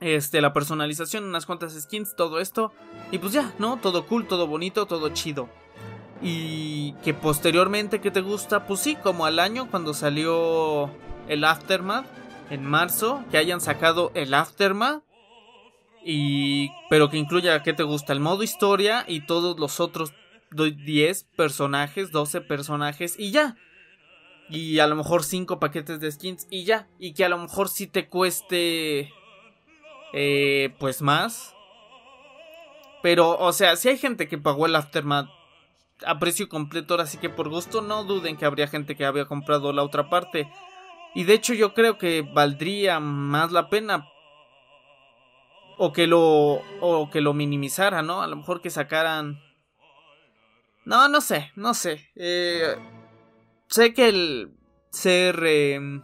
este, 0.00 0.40
la 0.40 0.52
personalización, 0.52 1.24
unas 1.24 1.46
cuantas 1.46 1.80
skins, 1.80 2.16
todo 2.16 2.40
esto. 2.40 2.72
Y 3.12 3.18
pues 3.18 3.32
ya, 3.32 3.54
¿no? 3.60 3.78
Todo 3.78 4.06
cool, 4.06 4.26
todo 4.26 4.48
bonito, 4.48 4.86
todo 4.86 5.08
chido. 5.10 5.48
Y 6.20 6.94
que 7.04 7.14
posteriormente, 7.14 8.00
¿qué 8.00 8.10
te 8.10 8.22
gusta? 8.22 8.66
Pues 8.66 8.80
sí, 8.80 8.96
como 8.96 9.24
al 9.24 9.38
año 9.38 9.70
cuando 9.70 9.94
salió 9.94 10.90
el 11.28 11.44
Aftermath, 11.44 12.06
en 12.50 12.64
marzo, 12.64 13.24
que 13.30 13.38
hayan 13.38 13.60
sacado 13.60 14.10
el 14.14 14.34
Aftermath. 14.34 15.02
Y, 16.04 16.70
pero 16.90 17.08
que 17.08 17.16
incluya, 17.16 17.62
¿qué 17.62 17.72
te 17.72 17.82
gusta? 17.82 18.12
El 18.12 18.20
modo 18.20 18.42
historia 18.42 19.04
y 19.08 19.26
todos 19.26 19.58
los 19.58 19.80
otros 19.80 20.12
10 20.50 21.24
personajes, 21.36 22.12
12 22.12 22.42
personajes 22.42 23.16
y 23.18 23.30
ya. 23.30 23.56
y 24.50 24.78
a 24.78 24.86
lo 24.86 24.94
mejor 24.94 25.24
cinco 25.24 25.58
paquetes 25.58 26.00
de 26.00 26.12
skins 26.12 26.46
y 26.50 26.64
ya. 26.64 26.88
Y 26.98 27.14
que 27.14 27.24
a 27.24 27.30
lo 27.30 27.38
mejor 27.38 27.68
sí 27.70 27.86
te 27.86 28.08
cueste 28.08 29.10
eh, 30.12 30.74
pues 30.78 31.00
más. 31.00 31.54
Pero, 33.02 33.36
o 33.38 33.52
sea, 33.52 33.76
si 33.76 33.88
hay 33.88 33.98
gente 33.98 34.28
que 34.28 34.38
pagó 34.38 34.66
el 34.66 34.76
Aftermath 34.76 35.28
a 36.06 36.18
precio 36.18 36.48
completo, 36.48 36.94
así 37.00 37.18
que 37.18 37.30
por 37.30 37.48
gusto 37.48 37.82
no 37.82 38.04
duden 38.04 38.36
que 38.36 38.44
habría 38.44 38.68
gente 38.68 38.96
que 38.96 39.04
había 39.04 39.24
comprado 39.24 39.72
la 39.72 39.82
otra 39.82 40.10
parte. 40.10 40.50
Y 41.14 41.24
de 41.24 41.34
hecho 41.34 41.54
yo 41.54 41.74
creo 41.74 41.98
que 41.98 42.22
valdría 42.22 43.00
más 43.00 43.52
la 43.52 43.68
pena 43.68 44.06
o 45.78 45.92
que 45.92 46.06
lo 46.06 46.60
o 46.80 47.10
que 47.10 47.20
lo 47.20 47.34
minimizara, 47.34 48.02
¿no? 48.02 48.22
A 48.22 48.26
lo 48.26 48.36
mejor 48.36 48.60
que 48.60 48.70
sacaran 48.70 49.40
No, 50.84 51.08
no 51.08 51.20
sé, 51.20 51.50
no 51.56 51.74
sé. 51.74 52.10
Eh, 52.14 52.76
sé 53.68 53.94
que 53.94 54.08
el 54.08 54.50
ser 54.90 55.42
em, 55.44 56.02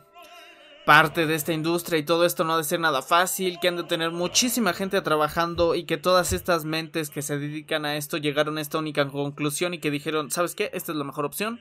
parte 0.84 1.26
de 1.26 1.34
esta 1.34 1.52
industria 1.52 1.98
y 1.98 2.02
todo 2.02 2.24
esto 2.24 2.44
no 2.44 2.54
ha 2.54 2.56
de 2.56 2.64
ser 2.64 2.80
nada 2.80 3.02
fácil, 3.02 3.60
que 3.60 3.68
han 3.68 3.76
de 3.76 3.84
tener 3.84 4.10
muchísima 4.10 4.72
gente 4.72 5.00
trabajando 5.02 5.74
y 5.74 5.84
que 5.84 5.98
todas 5.98 6.32
estas 6.32 6.64
mentes 6.64 7.10
que 7.10 7.22
se 7.22 7.38
dedican 7.38 7.84
a 7.84 7.96
esto 7.96 8.16
llegaron 8.16 8.58
a 8.58 8.60
esta 8.60 8.78
única 8.78 9.06
conclusión 9.08 9.74
y 9.74 9.78
que 9.78 9.90
dijeron, 9.90 10.30
¿sabes 10.30 10.54
qué? 10.54 10.70
Esta 10.72 10.92
es 10.92 10.98
la 10.98 11.04
mejor 11.04 11.24
opción. 11.24 11.60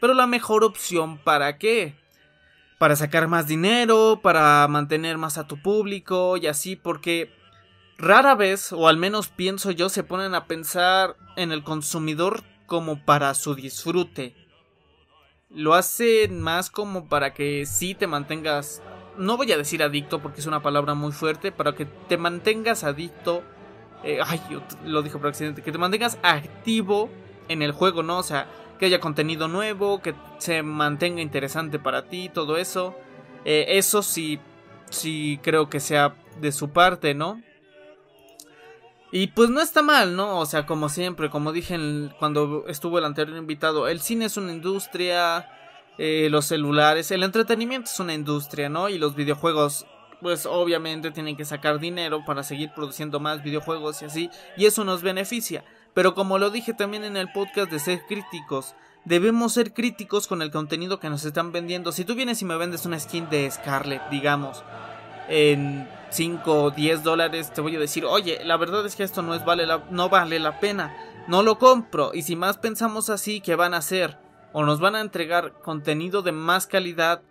Pero 0.00 0.14
la 0.14 0.26
mejor 0.26 0.64
opción 0.64 1.18
para 1.18 1.58
qué? 1.58 1.94
Para 2.78 2.96
sacar 2.96 3.28
más 3.28 3.46
dinero, 3.46 4.20
para 4.22 4.66
mantener 4.68 5.18
más 5.18 5.38
a 5.38 5.46
tu 5.46 5.60
público 5.60 6.36
y 6.36 6.46
así, 6.46 6.76
porque 6.76 7.30
rara 7.98 8.34
vez, 8.34 8.72
o 8.72 8.88
al 8.88 8.96
menos 8.96 9.28
pienso 9.28 9.70
yo, 9.70 9.88
se 9.88 10.02
ponen 10.02 10.34
a 10.34 10.46
pensar 10.46 11.16
en 11.36 11.52
el 11.52 11.64
consumidor 11.64 12.42
como 12.66 13.04
para 13.04 13.32
su 13.34 13.54
disfrute 13.54 14.34
lo 15.50 15.74
hacen 15.74 16.40
más 16.40 16.70
como 16.70 17.08
para 17.08 17.32
que 17.32 17.66
sí 17.66 17.94
te 17.94 18.06
mantengas, 18.06 18.82
no 19.16 19.36
voy 19.36 19.52
a 19.52 19.56
decir 19.56 19.82
adicto 19.82 20.20
porque 20.20 20.40
es 20.40 20.46
una 20.46 20.62
palabra 20.62 20.94
muy 20.94 21.12
fuerte, 21.12 21.52
para 21.52 21.74
que 21.74 21.86
te 21.86 22.16
mantengas 22.16 22.84
adicto, 22.84 23.42
eh, 24.02 24.18
ay, 24.24 24.40
yo 24.50 24.62
lo 24.84 25.02
dije 25.02 25.18
por 25.18 25.28
accidente, 25.28 25.62
que 25.62 25.72
te 25.72 25.78
mantengas 25.78 26.18
activo 26.22 27.10
en 27.48 27.62
el 27.62 27.72
juego, 27.72 28.02
¿no? 28.02 28.18
O 28.18 28.22
sea, 28.22 28.48
que 28.78 28.86
haya 28.86 29.00
contenido 29.00 29.48
nuevo, 29.48 30.00
que 30.00 30.14
se 30.38 30.62
mantenga 30.62 31.22
interesante 31.22 31.78
para 31.78 32.08
ti, 32.08 32.30
todo 32.32 32.56
eso. 32.56 32.94
Eh, 33.44 33.78
eso 33.78 34.02
sí, 34.02 34.40
sí 34.90 35.38
creo 35.42 35.68
que 35.68 35.80
sea 35.80 36.14
de 36.40 36.52
su 36.52 36.70
parte, 36.70 37.14
¿no? 37.14 37.40
Y 39.12 39.28
pues 39.28 39.50
no 39.50 39.60
está 39.60 39.82
mal, 39.82 40.16
¿no? 40.16 40.40
O 40.40 40.46
sea, 40.46 40.66
como 40.66 40.88
siempre, 40.88 41.30
como 41.30 41.52
dije 41.52 41.78
cuando 42.18 42.64
estuvo 42.66 42.98
el 42.98 43.04
anterior 43.04 43.38
invitado, 43.38 43.88
el 43.88 44.00
cine 44.00 44.24
es 44.26 44.36
una 44.36 44.52
industria, 44.52 45.48
eh, 45.96 46.28
los 46.30 46.46
celulares, 46.46 47.10
el 47.10 47.22
entretenimiento 47.22 47.90
es 47.90 48.00
una 48.00 48.14
industria, 48.14 48.68
¿no? 48.68 48.88
Y 48.88 48.98
los 48.98 49.14
videojuegos, 49.14 49.86
pues 50.20 50.44
obviamente 50.44 51.12
tienen 51.12 51.36
que 51.36 51.44
sacar 51.44 51.78
dinero 51.78 52.24
para 52.26 52.42
seguir 52.42 52.72
produciendo 52.74 53.20
más 53.20 53.42
videojuegos 53.42 54.02
y 54.02 54.06
así, 54.06 54.30
y 54.56 54.66
eso 54.66 54.84
nos 54.84 55.02
beneficia. 55.02 55.64
Pero 55.96 56.14
como 56.14 56.38
lo 56.38 56.50
dije 56.50 56.74
también 56.74 57.04
en 57.04 57.16
el 57.16 57.32
podcast 57.32 57.70
de 57.72 57.78
ser 57.78 58.04
críticos, 58.06 58.74
debemos 59.06 59.54
ser 59.54 59.72
críticos 59.72 60.26
con 60.26 60.42
el 60.42 60.50
contenido 60.50 61.00
que 61.00 61.08
nos 61.08 61.24
están 61.24 61.52
vendiendo. 61.52 61.90
Si 61.90 62.04
tú 62.04 62.14
vienes 62.14 62.42
y 62.42 62.44
me 62.44 62.58
vendes 62.58 62.84
una 62.84 63.00
skin 63.00 63.30
de 63.30 63.50
Scarlet, 63.50 64.02
digamos, 64.10 64.62
en 65.30 65.88
5 66.10 66.64
o 66.64 66.70
10 66.70 67.02
dólares, 67.02 67.50
te 67.50 67.62
voy 67.62 67.76
a 67.76 67.78
decir, 67.78 68.04
oye, 68.04 68.44
la 68.44 68.58
verdad 68.58 68.84
es 68.84 68.94
que 68.94 69.04
esto 69.04 69.22
no, 69.22 69.34
es 69.34 69.42
vale 69.46 69.64
la, 69.64 69.86
no 69.90 70.10
vale 70.10 70.38
la 70.38 70.60
pena, 70.60 70.94
no 71.28 71.42
lo 71.42 71.56
compro. 71.56 72.10
Y 72.12 72.20
si 72.20 72.36
más 72.36 72.58
pensamos 72.58 73.08
así, 73.08 73.40
¿qué 73.40 73.54
van 73.54 73.72
a 73.72 73.78
hacer? 73.78 74.18
O 74.52 74.66
nos 74.66 74.80
van 74.80 74.96
a 74.96 75.00
entregar 75.00 75.54
contenido 75.62 76.20
de 76.20 76.32
más 76.32 76.66
calidad, 76.66 77.22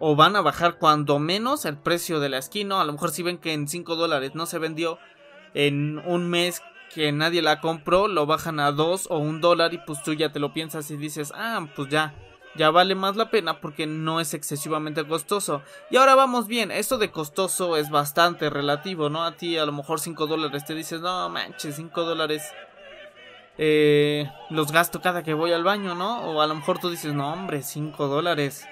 o 0.00 0.16
van 0.16 0.36
a 0.36 0.42
bajar 0.42 0.76
cuando 0.76 1.18
menos 1.18 1.64
el 1.64 1.78
precio 1.78 2.20
de 2.20 2.28
la 2.28 2.36
esquina. 2.36 2.78
A 2.78 2.84
lo 2.84 2.92
mejor 2.92 3.10
si 3.10 3.22
ven 3.22 3.38
que 3.38 3.54
en 3.54 3.68
5 3.68 3.96
dólares 3.96 4.34
no 4.34 4.44
se 4.44 4.58
vendió 4.58 4.98
en 5.54 5.98
un 6.00 6.28
mes 6.28 6.62
que 6.94 7.10
nadie 7.12 7.42
la 7.42 7.60
compró, 7.60 8.08
lo 8.08 8.26
bajan 8.26 8.60
a 8.60 8.72
2 8.72 9.08
o 9.10 9.18
1 9.18 9.40
dólar 9.40 9.72
y 9.72 9.78
pues 9.78 10.02
tú 10.02 10.12
ya 10.12 10.30
te 10.30 10.40
lo 10.40 10.52
piensas 10.52 10.90
y 10.90 10.96
dices, 10.96 11.32
ah, 11.34 11.66
pues 11.74 11.88
ya, 11.88 12.14
ya 12.54 12.70
vale 12.70 12.94
más 12.94 13.16
la 13.16 13.30
pena 13.30 13.60
porque 13.60 13.86
no 13.86 14.20
es 14.20 14.34
excesivamente 14.34 15.06
costoso. 15.06 15.62
Y 15.90 15.96
ahora 15.96 16.14
vamos 16.14 16.46
bien, 16.48 16.70
esto 16.70 16.98
de 16.98 17.10
costoso 17.10 17.76
es 17.76 17.90
bastante 17.90 18.50
relativo, 18.50 19.08
¿no? 19.08 19.24
A 19.24 19.36
ti 19.36 19.56
a 19.56 19.64
lo 19.64 19.72
mejor 19.72 20.00
5 20.00 20.26
dólares 20.26 20.64
te 20.64 20.74
dices, 20.74 21.00
no 21.00 21.28
manches, 21.30 21.76
5 21.76 22.04
dólares 22.04 22.42
eh, 23.58 24.30
los 24.50 24.72
gasto 24.72 25.00
cada 25.00 25.22
que 25.22 25.34
voy 25.34 25.52
al 25.52 25.64
baño, 25.64 25.94
¿no? 25.94 26.22
O 26.22 26.40
a 26.40 26.46
lo 26.46 26.54
mejor 26.54 26.78
tú 26.78 26.90
dices, 26.90 27.14
no 27.14 27.32
hombre, 27.32 27.62
5 27.62 28.08
dólares. 28.08 28.66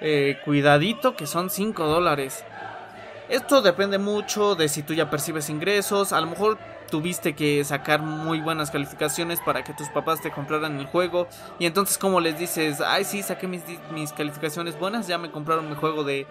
Eh, 0.00 0.38
cuidadito 0.44 1.16
que 1.16 1.26
son 1.26 1.48
5 1.48 1.84
dólares. 1.86 2.44
Esto 3.28 3.62
depende 3.62 3.98
mucho 3.98 4.54
de 4.54 4.68
si 4.68 4.82
tú 4.82 4.94
ya 4.94 5.10
percibes 5.10 5.50
ingresos, 5.50 6.12
a 6.12 6.20
lo 6.20 6.28
mejor 6.28 6.58
tuviste 6.90 7.34
que 7.34 7.64
sacar 7.64 8.02
muy 8.02 8.40
buenas 8.40 8.70
calificaciones 8.70 9.40
para 9.40 9.64
que 9.64 9.72
tus 9.72 9.88
papás 9.88 10.20
te 10.20 10.30
compraran 10.30 10.78
el 10.78 10.86
juego. 10.86 11.28
Y 11.58 11.66
entonces, 11.66 11.98
como 11.98 12.20
les 12.20 12.38
dices, 12.38 12.80
ay, 12.80 13.04
sí, 13.04 13.22
saqué 13.22 13.46
mis, 13.46 13.62
mis 13.92 14.12
calificaciones 14.12 14.78
buenas, 14.78 15.06
ya 15.06 15.18
me 15.18 15.30
compraron 15.30 15.68
mi 15.68 15.76
juego 15.76 16.04
de 16.04 16.26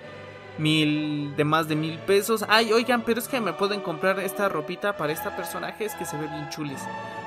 mil, 0.57 1.35
de 1.35 1.43
más 1.43 1.67
de 1.67 1.75
mil 1.75 1.97
pesos. 2.00 2.45
Ay, 2.47 2.71
oigan, 2.74 3.03
pero 3.03 3.19
es 3.19 3.27
que 3.27 3.41
me 3.41 3.53
pueden 3.53 3.81
comprar 3.81 4.19
esta 4.19 4.50
ropita 4.50 4.97
para 4.97 5.13
esta 5.13 5.35
personaje, 5.35 5.85
es 5.85 5.95
que 5.95 6.05
se 6.05 6.17
ve 6.17 6.27
bien 6.27 6.50
chulis. 6.50 6.81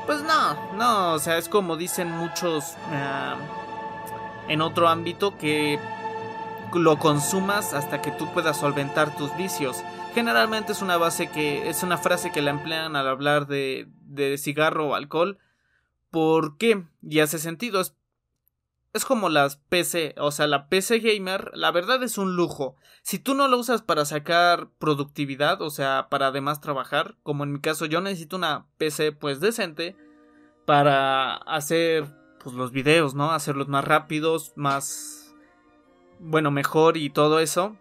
Pues 0.07 0.23
no, 0.23 0.73
no, 0.75 1.13
o 1.13 1.19
sea, 1.19 1.37
es 1.37 1.49
como 1.49 1.77
dicen 1.77 2.11
muchos 2.11 2.77
uh, 2.91 4.51
en 4.51 4.63
otro 4.63 4.89
ámbito 4.89 5.37
que 5.37 5.79
lo 6.75 6.99
consumas 6.99 7.75
hasta 7.75 8.01
que 8.01 8.11
tú 8.13 8.33
puedas 8.33 8.57
solventar 8.57 9.15
tus 9.17 9.35
vicios. 9.37 9.83
Generalmente 10.19 10.73
es 10.73 10.83
una 10.83 10.97
base 10.97 11.31
que 11.31 11.69
es 11.69 11.85
una 11.85 11.97
frase 11.97 12.33
que 12.33 12.43
la 12.43 12.51
emplean 12.51 12.97
al 12.97 13.07
hablar 13.07 13.47
de, 13.47 13.87
de 14.01 14.37
cigarro 14.37 14.89
o 14.89 14.95
alcohol. 14.97 15.39
¿Por 16.11 16.57
qué? 16.57 16.83
Y 17.03 17.21
hace 17.21 17.39
sentido. 17.39 17.81
Es, 17.81 17.95
es 18.93 19.05
como 19.05 19.29
las 19.29 19.59
PC. 19.69 20.17
O 20.19 20.33
sea, 20.33 20.49
la 20.49 20.69
PC 20.69 20.99
gamer, 20.99 21.53
la 21.55 21.71
verdad 21.71 22.03
es 22.03 22.19
un 22.19 22.35
lujo. 22.35 22.75
Si 23.03 23.21
tú 23.21 23.35
no 23.35 23.47
lo 23.47 23.59
usas 23.59 23.83
para 23.83 24.05
sacar 24.05 24.71
productividad, 24.81 25.63
o 25.63 25.71
sea, 25.71 26.09
para 26.11 26.27
además 26.27 26.61
trabajar, 26.61 27.15
como 27.23 27.45
en 27.45 27.53
mi 27.53 27.61
caso 27.61 27.87
yo 27.87 28.01
necesito 28.01 28.35
una 28.35 28.67
PC 28.77 29.13
pues 29.13 29.39
decente 29.39 29.97
para 30.67 31.37
hacer 31.37 32.07
pues 32.43 32.57
los 32.57 32.73
videos, 32.73 33.15
¿no? 33.15 33.31
Hacerlos 33.31 33.69
más 33.69 33.85
rápidos, 33.85 34.53
más 34.57 35.33
bueno, 36.19 36.51
mejor 36.51 36.97
y 36.97 37.09
todo 37.09 37.39
eso. 37.39 37.77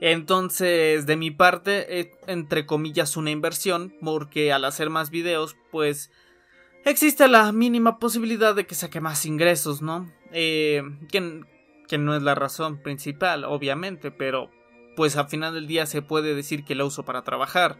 Entonces, 0.00 1.06
de 1.06 1.16
mi 1.16 1.30
parte, 1.30 2.00
es 2.00 2.08
entre 2.26 2.66
comillas 2.66 3.16
una 3.16 3.30
inversión, 3.30 3.94
porque 4.02 4.52
al 4.52 4.64
hacer 4.64 4.90
más 4.90 5.10
videos, 5.10 5.56
pues 5.70 6.10
existe 6.84 7.28
la 7.28 7.50
mínima 7.52 7.98
posibilidad 7.98 8.54
de 8.54 8.66
que 8.66 8.74
saque 8.74 9.00
más 9.00 9.24
ingresos, 9.24 9.80
¿no? 9.80 10.12
Eh, 10.32 10.82
que, 11.10 11.40
que 11.88 11.98
no 11.98 12.14
es 12.14 12.22
la 12.22 12.34
razón 12.34 12.82
principal, 12.82 13.44
obviamente, 13.44 14.10
pero 14.10 14.50
pues 14.96 15.16
al 15.16 15.28
final 15.28 15.54
del 15.54 15.66
día 15.66 15.86
se 15.86 16.02
puede 16.02 16.34
decir 16.34 16.64
que 16.64 16.74
la 16.74 16.84
uso 16.84 17.04
para 17.04 17.22
trabajar. 17.22 17.78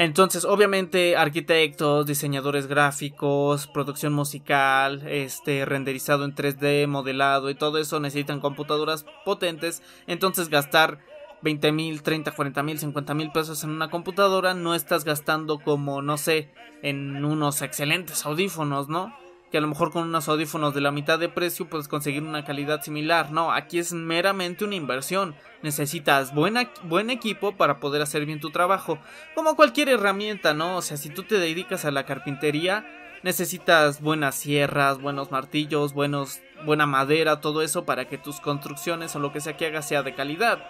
Entonces, 0.00 0.46
obviamente, 0.46 1.14
arquitectos, 1.14 2.06
diseñadores 2.06 2.66
gráficos, 2.66 3.66
producción 3.66 4.14
musical, 4.14 5.06
este, 5.06 5.66
renderizado 5.66 6.24
en 6.24 6.34
3D, 6.34 6.86
modelado 6.86 7.50
y 7.50 7.54
todo 7.54 7.76
eso 7.76 8.00
necesitan 8.00 8.40
computadoras 8.40 9.04
potentes. 9.26 9.82
Entonces, 10.06 10.48
gastar 10.48 11.00
20 11.42 11.70
mil, 11.72 12.02
30, 12.02 12.30
40 12.30 12.62
mil, 12.62 12.78
50 12.78 13.12
mil 13.12 13.30
pesos 13.30 13.62
en 13.62 13.68
una 13.68 13.90
computadora 13.90 14.54
no 14.54 14.74
estás 14.74 15.04
gastando 15.04 15.58
como, 15.58 16.00
no 16.00 16.16
sé, 16.16 16.50
en 16.80 17.22
unos 17.22 17.60
excelentes 17.60 18.24
audífonos, 18.24 18.88
¿no? 18.88 19.14
Que 19.50 19.58
a 19.58 19.60
lo 19.60 19.66
mejor 19.66 19.90
con 19.90 20.04
unos 20.04 20.28
audífonos 20.28 20.74
de 20.74 20.80
la 20.80 20.92
mitad 20.92 21.18
de 21.18 21.28
precio 21.28 21.68
puedes 21.68 21.88
conseguir 21.88 22.22
una 22.22 22.44
calidad 22.44 22.82
similar. 22.82 23.32
No, 23.32 23.52
aquí 23.52 23.78
es 23.78 23.92
meramente 23.92 24.64
una 24.64 24.76
inversión. 24.76 25.34
Necesitas 25.62 26.32
buen 26.34 27.10
equipo 27.10 27.56
para 27.56 27.80
poder 27.80 28.00
hacer 28.00 28.26
bien 28.26 28.40
tu 28.40 28.50
trabajo. 28.50 28.98
Como 29.34 29.56
cualquier 29.56 29.88
herramienta, 29.88 30.54
¿no? 30.54 30.76
O 30.76 30.82
sea, 30.82 30.96
si 30.96 31.10
tú 31.10 31.24
te 31.24 31.38
dedicas 31.38 31.84
a 31.84 31.90
la 31.90 32.06
carpintería, 32.06 32.86
necesitas 33.22 34.00
buenas 34.00 34.36
sierras, 34.36 35.00
buenos 35.00 35.32
martillos, 35.32 35.94
buenos, 35.94 36.40
buena 36.64 36.86
madera, 36.86 37.40
todo 37.40 37.62
eso 37.62 37.84
para 37.84 38.06
que 38.06 38.18
tus 38.18 38.40
construcciones 38.40 39.16
o 39.16 39.18
lo 39.18 39.32
que 39.32 39.40
sea 39.40 39.56
que 39.56 39.66
hagas 39.66 39.88
sea 39.88 40.02
de 40.02 40.14
calidad. 40.14 40.64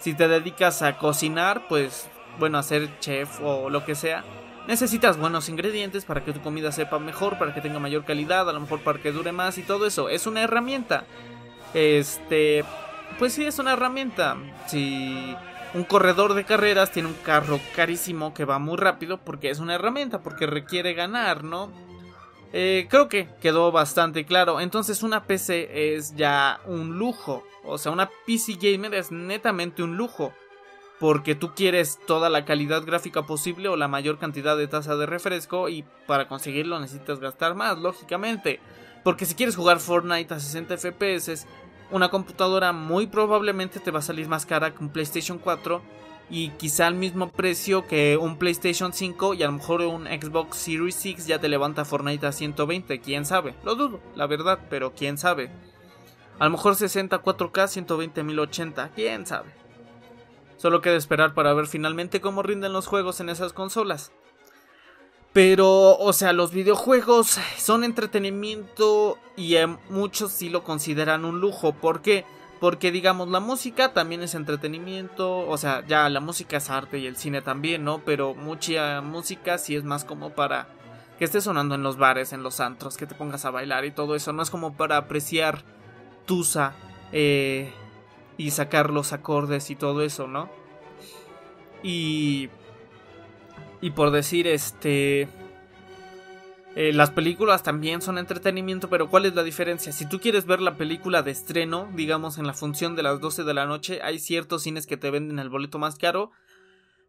Si 0.00 0.12
te 0.12 0.26
dedicas 0.26 0.82
a 0.82 0.98
cocinar, 0.98 1.68
pues, 1.68 2.08
bueno, 2.38 2.58
a 2.58 2.64
ser 2.64 2.98
chef 2.98 3.40
o 3.40 3.70
lo 3.70 3.84
que 3.84 3.94
sea, 3.94 4.24
Necesitas 4.66 5.18
buenos 5.18 5.48
ingredientes 5.50 6.04
para 6.06 6.24
que 6.24 6.32
tu 6.32 6.40
comida 6.40 6.72
sepa 6.72 6.98
mejor, 6.98 7.38
para 7.38 7.52
que 7.52 7.60
tenga 7.60 7.78
mayor 7.78 8.04
calidad, 8.04 8.48
a 8.48 8.52
lo 8.52 8.60
mejor 8.60 8.80
para 8.80 8.98
que 8.98 9.12
dure 9.12 9.30
más 9.30 9.58
y 9.58 9.62
todo 9.62 9.86
eso. 9.86 10.08
Es 10.08 10.26
una 10.26 10.42
herramienta. 10.42 11.04
Este, 11.74 12.64
pues 13.18 13.34
sí, 13.34 13.44
es 13.44 13.58
una 13.58 13.74
herramienta. 13.74 14.36
Si 14.66 15.36
un 15.74 15.84
corredor 15.84 16.34
de 16.34 16.44
carreras 16.44 16.92
tiene 16.92 17.08
un 17.08 17.14
carro 17.14 17.60
carísimo 17.76 18.32
que 18.32 18.46
va 18.46 18.58
muy 18.58 18.78
rápido 18.78 19.18
porque 19.18 19.50
es 19.50 19.58
una 19.58 19.74
herramienta, 19.74 20.22
porque 20.22 20.46
requiere 20.46 20.94
ganar, 20.94 21.44
¿no? 21.44 21.70
Eh, 22.54 22.86
creo 22.88 23.08
que 23.08 23.28
quedó 23.42 23.70
bastante 23.72 24.24
claro. 24.24 24.60
Entonces 24.60 25.02
una 25.02 25.24
PC 25.24 25.96
es 25.96 26.14
ya 26.14 26.60
un 26.66 26.98
lujo. 26.98 27.44
O 27.64 27.76
sea, 27.76 27.92
una 27.92 28.08
PC 28.26 28.54
gamer 28.60 28.94
es 28.94 29.10
netamente 29.10 29.82
un 29.82 29.96
lujo. 29.96 30.32
Porque 31.04 31.34
tú 31.34 31.52
quieres 31.54 31.98
toda 32.06 32.30
la 32.30 32.46
calidad 32.46 32.82
gráfica 32.82 33.26
posible 33.26 33.68
o 33.68 33.76
la 33.76 33.88
mayor 33.88 34.18
cantidad 34.18 34.56
de 34.56 34.68
tasa 34.68 34.96
de 34.96 35.04
refresco. 35.04 35.68
Y 35.68 35.84
para 36.06 36.28
conseguirlo 36.28 36.80
necesitas 36.80 37.20
gastar 37.20 37.54
más, 37.54 37.76
lógicamente. 37.76 38.58
Porque 39.02 39.26
si 39.26 39.34
quieres 39.34 39.54
jugar 39.54 39.80
Fortnite 39.80 40.32
a 40.32 40.40
60 40.40 40.78
FPS, 40.78 41.46
una 41.90 42.08
computadora 42.08 42.72
muy 42.72 43.06
probablemente 43.06 43.80
te 43.80 43.90
va 43.90 43.98
a 43.98 44.02
salir 44.02 44.28
más 44.28 44.46
cara 44.46 44.72
que 44.72 44.82
un 44.82 44.88
PlayStation 44.88 45.36
4 45.36 45.82
y 46.30 46.48
quizá 46.52 46.86
al 46.86 46.94
mismo 46.94 47.30
precio 47.30 47.86
que 47.86 48.16
un 48.16 48.38
PlayStation 48.38 48.94
5 48.94 49.34
y 49.34 49.42
a 49.42 49.46
lo 49.48 49.52
mejor 49.52 49.82
un 49.82 50.06
Xbox 50.06 50.56
Series 50.56 50.94
6 50.94 51.26
ya 51.26 51.38
te 51.38 51.50
levanta 51.50 51.84
Fortnite 51.84 52.26
a 52.26 52.32
120, 52.32 53.02
quién 53.02 53.26
sabe, 53.26 53.54
lo 53.62 53.74
dudo, 53.74 54.00
la 54.14 54.26
verdad, 54.26 54.58
pero 54.70 54.94
quién 54.94 55.18
sabe. 55.18 55.50
A 56.38 56.46
lo 56.46 56.52
mejor 56.52 56.76
60 56.76 57.22
4K 57.22 57.68
120 57.68 58.22
1080, 58.22 58.88
quién 58.94 59.26
sabe. 59.26 59.63
Solo 60.56 60.80
queda 60.80 60.96
esperar 60.96 61.34
para 61.34 61.52
ver 61.54 61.66
finalmente 61.66 62.20
cómo 62.20 62.42
rinden 62.42 62.72
los 62.72 62.86
juegos 62.86 63.20
en 63.20 63.28
esas 63.28 63.52
consolas. 63.52 64.12
Pero, 65.32 65.96
o 65.98 66.12
sea, 66.12 66.32
los 66.32 66.52
videojuegos 66.52 67.38
son 67.58 67.82
entretenimiento 67.82 69.18
y 69.36 69.56
muchos 69.90 70.30
sí 70.30 70.48
lo 70.48 70.62
consideran 70.62 71.24
un 71.24 71.40
lujo. 71.40 71.72
¿Por 71.72 72.02
qué? 72.02 72.24
Porque 72.60 72.92
digamos, 72.92 73.28
la 73.28 73.40
música 73.40 73.92
también 73.92 74.22
es 74.22 74.34
entretenimiento, 74.36 75.40
o 75.40 75.58
sea, 75.58 75.84
ya 75.86 76.08
la 76.08 76.20
música 76.20 76.58
es 76.58 76.70
arte 76.70 76.98
y 76.98 77.06
el 77.06 77.16
cine 77.16 77.42
también, 77.42 77.84
¿no? 77.84 78.02
Pero 78.04 78.34
mucha 78.34 79.00
música 79.00 79.58
sí 79.58 79.74
es 79.74 79.82
más 79.82 80.04
como 80.04 80.30
para 80.30 80.68
que 81.18 81.24
esté 81.24 81.40
sonando 81.40 81.74
en 81.74 81.82
los 81.82 81.96
bares, 81.96 82.32
en 82.32 82.42
los 82.42 82.60
antros, 82.60 82.96
que 82.96 83.06
te 83.06 83.14
pongas 83.14 83.44
a 83.44 83.50
bailar 83.50 83.84
y 83.84 83.90
todo 83.90 84.14
eso, 84.14 84.32
no 84.32 84.42
es 84.42 84.50
como 84.50 84.76
para 84.76 84.96
apreciar 84.96 85.62
Tusa 86.26 86.74
eh, 87.12 87.72
y 88.36 88.50
sacar 88.50 88.90
los 88.90 89.12
acordes 89.12 89.70
y 89.70 89.76
todo 89.76 90.02
eso, 90.02 90.26
¿no? 90.26 90.50
Y... 91.82 92.48
Y 93.80 93.90
por 93.90 94.10
decir, 94.10 94.46
este... 94.46 95.28
Eh, 96.76 96.92
las 96.92 97.10
películas 97.10 97.62
también 97.62 98.02
son 98.02 98.18
entretenimiento, 98.18 98.88
pero 98.88 99.08
¿cuál 99.08 99.26
es 99.26 99.34
la 99.34 99.44
diferencia? 99.44 99.92
Si 99.92 100.08
tú 100.08 100.18
quieres 100.18 100.44
ver 100.44 100.60
la 100.60 100.76
película 100.76 101.22
de 101.22 101.30
estreno, 101.30 101.88
digamos 101.94 102.36
en 102.36 102.48
la 102.48 102.52
función 102.54 102.96
de 102.96 103.04
las 103.04 103.20
12 103.20 103.44
de 103.44 103.54
la 103.54 103.66
noche, 103.66 104.00
hay 104.02 104.18
ciertos 104.18 104.62
cines 104.62 104.86
que 104.86 104.96
te 104.96 105.10
venden 105.10 105.38
el 105.38 105.50
boleto 105.50 105.78
más 105.78 105.96
caro, 105.96 106.32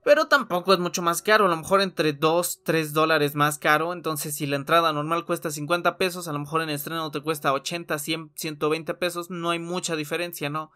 pero 0.03 0.27
tampoco 0.27 0.71
es 0.71 0.77
mucho 0.77 1.01
más 1.01 1.23
caro, 1.23 1.45
a 1.45 1.49
lo 1.49 1.57
mejor 1.57 1.81
entre 1.81 2.13
2, 2.13 2.61
3 2.63 2.93
dólares 2.93 3.33
más 3.33 3.57
caro, 3.57 3.91
entonces 3.91 4.35
si 4.35 4.45
la 4.45 4.55
entrada 4.55 4.93
normal 4.93 5.25
cuesta 5.25 5.49
50 5.49 5.97
pesos, 5.97 6.27
a 6.27 6.33
lo 6.33 6.37
mejor 6.37 6.61
en 6.61 6.69
estreno 6.69 7.09
te 7.09 7.21
cuesta 7.21 7.51
80, 7.51 7.97
100, 7.97 8.31
120 8.35 8.93
pesos, 8.93 9.31
no 9.31 9.49
hay 9.49 9.57
mucha 9.57 9.95
diferencia, 9.95 10.47
¿no? 10.51 10.71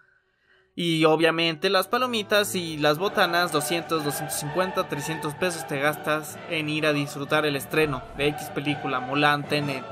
Y 0.81 1.03
obviamente 1.03 1.69
las 1.69 1.89
palomitas 1.89 2.55
y 2.55 2.77
las 2.77 2.99
botanas, 2.99 3.51
200, 3.51 4.01
250, 4.01 4.87
300 4.87 5.35
pesos 5.35 5.67
te 5.67 5.77
gastas 5.77 6.39
en 6.49 6.69
ir 6.69 6.85
a 6.85 6.93
disfrutar 6.93 7.45
el 7.45 7.57
estreno 7.57 8.01
de 8.15 8.27
X 8.27 8.49
película, 8.55 9.01
Mulan, 9.01 9.43
Tenet, 9.43 9.83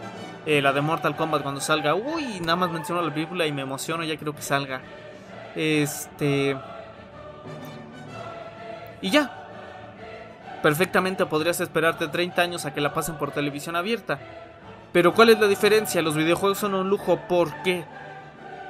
eh, 0.46 0.62
la 0.62 0.72
de 0.72 0.80
Mortal 0.80 1.18
Kombat 1.18 1.42
cuando 1.42 1.60
salga. 1.60 1.94
Uy, 1.94 2.40
nada 2.40 2.56
más 2.56 2.72
menciono 2.72 3.02
la 3.02 3.14
película 3.14 3.46
y 3.46 3.52
me 3.52 3.64
emociono, 3.64 4.06
ya 4.06 4.16
creo 4.16 4.34
que 4.34 4.42
salga. 4.42 4.82
Este... 5.58 6.58
Y 9.02 9.10
ya. 9.10 9.50
Perfectamente 10.64 11.26
podrías 11.26 11.60
esperarte 11.60 12.08
30 12.08 12.42
años 12.42 12.66
a 12.66 12.74
que 12.74 12.80
la 12.80 12.94
pasen 12.94 13.18
por 13.18 13.32
televisión 13.32 13.76
abierta. 13.76 14.20
Pero 14.94 15.14
¿cuál 15.14 15.32
es 15.32 15.40
la 15.42 15.50
diferencia? 15.50 16.02
Los 16.02 16.16
videojuegos 16.16 16.60
son 16.60 16.76
un 16.76 16.90
lujo. 16.90 17.20
¿Por 17.28 17.62
qué? 17.64 17.84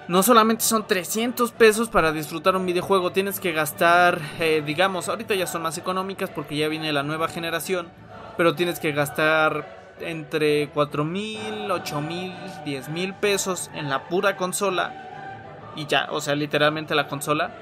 No 0.08 0.24
solamente 0.24 0.64
son 0.64 0.88
300 0.88 1.52
pesos 1.52 1.90
para 1.90 2.12
disfrutar 2.12 2.56
un 2.56 2.66
videojuego, 2.66 3.12
tienes 3.12 3.40
que 3.40 3.52
gastar, 3.52 4.22
eh, 4.40 4.64
digamos, 4.66 5.10
ahorita 5.10 5.36
ya 5.36 5.48
son 5.48 5.64
más 5.64 5.78
económicas 5.78 6.30
porque 6.30 6.56
ya 6.56 6.70
viene 6.70 6.94
la 6.94 7.04
nueva 7.04 7.28
generación, 7.28 7.90
pero 8.38 8.56
tienes 8.56 8.80
que 8.80 8.94
gastar 8.94 9.96
entre 10.00 10.70
4 10.70 11.04
mil, 11.04 11.70
8 11.70 12.02
mil, 12.02 12.34
10 12.64 12.90
mil 12.90 13.14
pesos 13.16 13.70
en 13.74 13.90
la 13.90 14.08
pura 14.08 14.38
consola. 14.38 15.74
Y 15.76 15.88
ya, 15.88 16.08
o 16.12 16.22
sea, 16.22 16.36
literalmente 16.36 16.96
la 16.96 17.08
consola. 17.08 17.56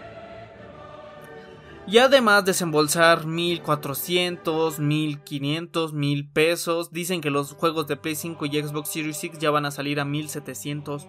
Y 1.87 1.97
además 1.99 2.45
desembolsar 2.45 3.25
1400, 3.25 4.79
1500, 4.79 5.93
1000 5.93 6.29
pesos. 6.29 6.91
Dicen 6.91 7.21
que 7.21 7.29
los 7.29 7.53
juegos 7.53 7.87
de 7.87 7.95
Play 7.95 8.15
5 8.15 8.45
y 8.45 8.61
Xbox 8.61 8.89
Series 8.89 9.23
X 9.23 9.39
ya 9.39 9.51
van 9.51 9.65
a 9.65 9.71
salir 9.71 9.99
a 9.99 10.05
1700 10.05 11.07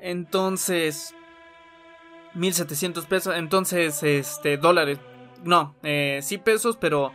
entonces, 0.00 1.14
1700 2.34 3.06
pesos. 3.06 3.34
Entonces, 3.36 4.02
este, 4.02 4.56
dólares. 4.56 4.98
No, 5.44 5.74
eh, 5.82 6.20
sí 6.22 6.38
pesos, 6.38 6.76
pero 6.76 7.12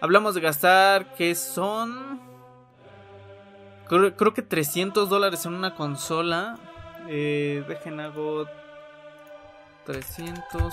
hablamos 0.00 0.34
de 0.34 0.40
gastar 0.40 1.14
que 1.14 1.34
son... 1.34 2.20
Creo, 3.88 4.16
creo 4.16 4.34
que 4.34 4.42
300 4.42 5.08
dólares 5.08 5.46
en 5.46 5.54
una 5.54 5.74
consola. 5.74 6.58
Eh, 7.08 7.64
dejen 7.68 8.00
hago 8.00 8.46
300 9.84 10.42
por... 10.52 10.72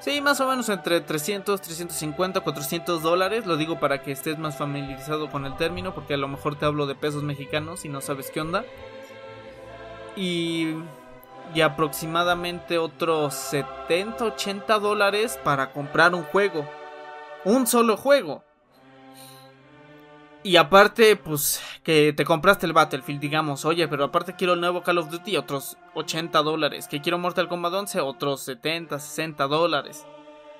Sí, 0.00 0.20
más 0.20 0.40
o 0.40 0.48
menos 0.48 0.68
entre 0.68 1.00
300, 1.00 1.60
350, 1.60 2.40
400 2.40 3.02
dólares. 3.02 3.46
Lo 3.46 3.56
digo 3.56 3.78
para 3.78 4.02
que 4.02 4.12
estés 4.12 4.36
más 4.36 4.56
familiarizado 4.56 5.30
con 5.30 5.46
el 5.46 5.56
término, 5.56 5.94
porque 5.94 6.14
a 6.14 6.16
lo 6.16 6.26
mejor 6.26 6.56
te 6.56 6.66
hablo 6.66 6.86
de 6.86 6.96
pesos 6.96 7.22
mexicanos 7.22 7.84
y 7.84 7.88
no 7.88 8.00
sabes 8.00 8.30
qué 8.32 8.40
onda 8.40 8.64
y, 10.16 10.74
y 11.54 11.60
aproximadamente 11.60 12.78
otros 12.78 13.34
70, 13.34 14.24
80 14.24 14.78
dólares 14.78 15.38
para 15.42 15.72
comprar 15.72 16.14
un 16.14 16.24
juego. 16.24 16.68
Un 17.44 17.66
solo 17.66 17.96
juego. 17.96 18.44
Y 20.44 20.56
aparte, 20.56 21.14
pues, 21.14 21.62
que 21.84 22.12
te 22.12 22.24
compraste 22.24 22.66
el 22.66 22.72
Battlefield, 22.72 23.20
digamos, 23.20 23.64
oye, 23.64 23.86
pero 23.86 24.04
aparte 24.04 24.34
quiero 24.34 24.54
el 24.54 24.60
nuevo 24.60 24.82
Call 24.82 24.98
of 24.98 25.08
Duty, 25.08 25.36
otros 25.36 25.76
80 25.94 26.42
dólares. 26.42 26.88
Que 26.88 27.00
quiero 27.00 27.18
Mortal 27.18 27.48
Kombat 27.48 27.72
11, 27.72 28.00
otros 28.00 28.40
70, 28.42 28.98
60 28.98 29.46
dólares. 29.46 30.04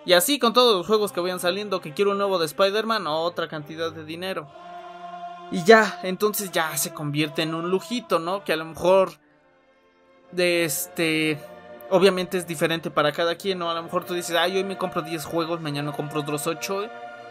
Y 0.05 0.13
así 0.13 0.39
con 0.39 0.53
todos 0.53 0.77
los 0.77 0.87
juegos 0.87 1.11
que 1.11 1.21
vayan 1.21 1.41
saliendo, 1.41 1.81
que 1.81 1.95
quiero 1.95 2.13
un 2.13 2.19
nuevo 2.19 2.39
de 2.39 2.47
Spider-Man, 2.47 3.07
otra 3.09 3.49
cantidad 3.49 3.93
de 3.93 4.05
dinero. 4.05 4.49
Y 5.51 5.65
ya, 5.65 6.01
entonces 6.05 6.53
ya 6.53 6.77
se 6.77 6.95
convierte 6.95 7.43
en 7.43 7.55
un 7.55 7.71
lujito, 7.71 8.21
¿no? 8.21 8.45
Que 8.45 8.53
a 8.53 8.57
lo 8.57 8.65
mejor 8.65 9.19
de 10.33 10.65
este 10.65 11.39
obviamente 11.91 12.39
es 12.39 12.47
diferente 12.47 12.91
para 12.91 13.13
cada 13.13 13.37
quien, 13.37 13.59
¿no? 13.59 13.71
A 13.71 13.75
lo 13.75 13.83
mejor 13.83 14.05
tú 14.05 14.15
dices, 14.15 14.35
ay, 14.35 14.57
hoy 14.57 14.65
me 14.65 14.79
compro 14.79 15.03
10 15.03 15.25
juegos, 15.27 15.61
mañana 15.61 15.93
compro 15.93 16.21
otros 16.21 16.47
8 16.47 16.89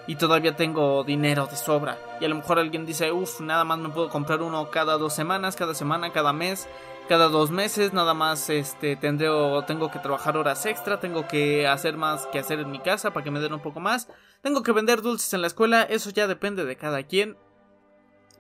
y 0.07 0.15
todavía 0.15 0.55
tengo 0.55 1.03
dinero 1.03 1.47
de 1.47 1.55
sobra. 1.55 1.97
Y 2.19 2.25
a 2.25 2.29
lo 2.29 2.35
mejor 2.35 2.59
alguien 2.59 2.85
dice, 2.85 3.11
uff, 3.11 3.41
nada 3.41 3.63
más 3.63 3.79
me 3.79 3.89
puedo 3.89 4.09
comprar 4.09 4.41
uno 4.41 4.69
cada 4.69 4.97
dos 4.97 5.13
semanas, 5.13 5.55
cada 5.55 5.73
semana, 5.73 6.11
cada 6.11 6.31
mes, 6.31 6.67
cada 7.07 7.27
dos 7.27 7.49
meses, 7.49 7.91
nada 7.91 8.13
más 8.13 8.49
este 8.49 8.95
tendré 8.95 9.29
o 9.29 9.63
tengo 9.63 9.89
que 9.91 9.99
trabajar 9.99 10.37
horas 10.37 10.65
extra, 10.65 10.99
tengo 10.99 11.27
que 11.27 11.67
hacer 11.67 11.97
más 11.97 12.27
que 12.27 12.39
hacer 12.39 12.59
en 12.59 12.71
mi 12.71 12.79
casa 12.79 13.11
para 13.11 13.23
que 13.23 13.31
me 13.31 13.39
den 13.39 13.53
un 13.53 13.61
poco 13.61 13.79
más, 13.79 14.07
tengo 14.41 14.63
que 14.63 14.71
vender 14.71 15.01
dulces 15.01 15.33
en 15.33 15.41
la 15.41 15.47
escuela, 15.47 15.83
eso 15.83 16.09
ya 16.11 16.27
depende 16.27 16.65
de 16.65 16.77
cada 16.77 17.03
quien. 17.03 17.35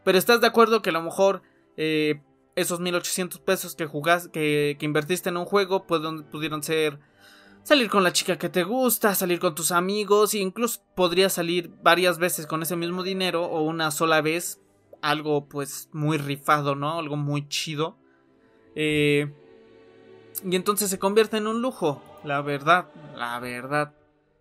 Pero 0.03 0.17
estás 0.17 0.41
de 0.41 0.47
acuerdo 0.47 0.81
que 0.81 0.89
a 0.89 0.93
lo 0.93 1.01
mejor 1.01 1.41
eh, 1.77 2.21
esos 2.61 2.79
1800 2.79 3.39
pesos 3.39 3.75
que 3.75 3.85
jugás, 3.85 4.27
que, 4.27 4.77
invertiste 4.79 5.29
en 5.29 5.37
un 5.37 5.45
juego, 5.45 5.85
pudieron 5.85 6.63
ser 6.63 6.99
salir 7.63 7.89
con 7.89 8.03
la 8.03 8.13
chica 8.13 8.37
que 8.37 8.49
te 8.49 8.63
gusta, 8.63 9.15
salir 9.15 9.39
con 9.39 9.55
tus 9.55 9.71
amigos, 9.71 10.33
e 10.33 10.39
incluso 10.39 10.81
podría 10.95 11.29
salir 11.29 11.71
varias 11.81 12.17
veces 12.17 12.47
con 12.47 12.61
ese 12.61 12.75
mismo 12.75 13.03
dinero 13.03 13.45
o 13.45 13.61
una 13.61 13.91
sola 13.91 14.21
vez, 14.21 14.61
algo 15.01 15.47
pues 15.47 15.89
muy 15.91 16.17
rifado, 16.17 16.75
¿no? 16.75 16.99
Algo 16.99 17.17
muy 17.17 17.47
chido. 17.47 17.97
Eh, 18.75 19.33
y 20.43 20.55
entonces 20.55 20.89
se 20.89 20.99
convierte 20.99 21.37
en 21.37 21.47
un 21.47 21.61
lujo, 21.61 22.01
la 22.23 22.41
verdad, 22.41 22.87
la 23.15 23.39
verdad. 23.39 23.93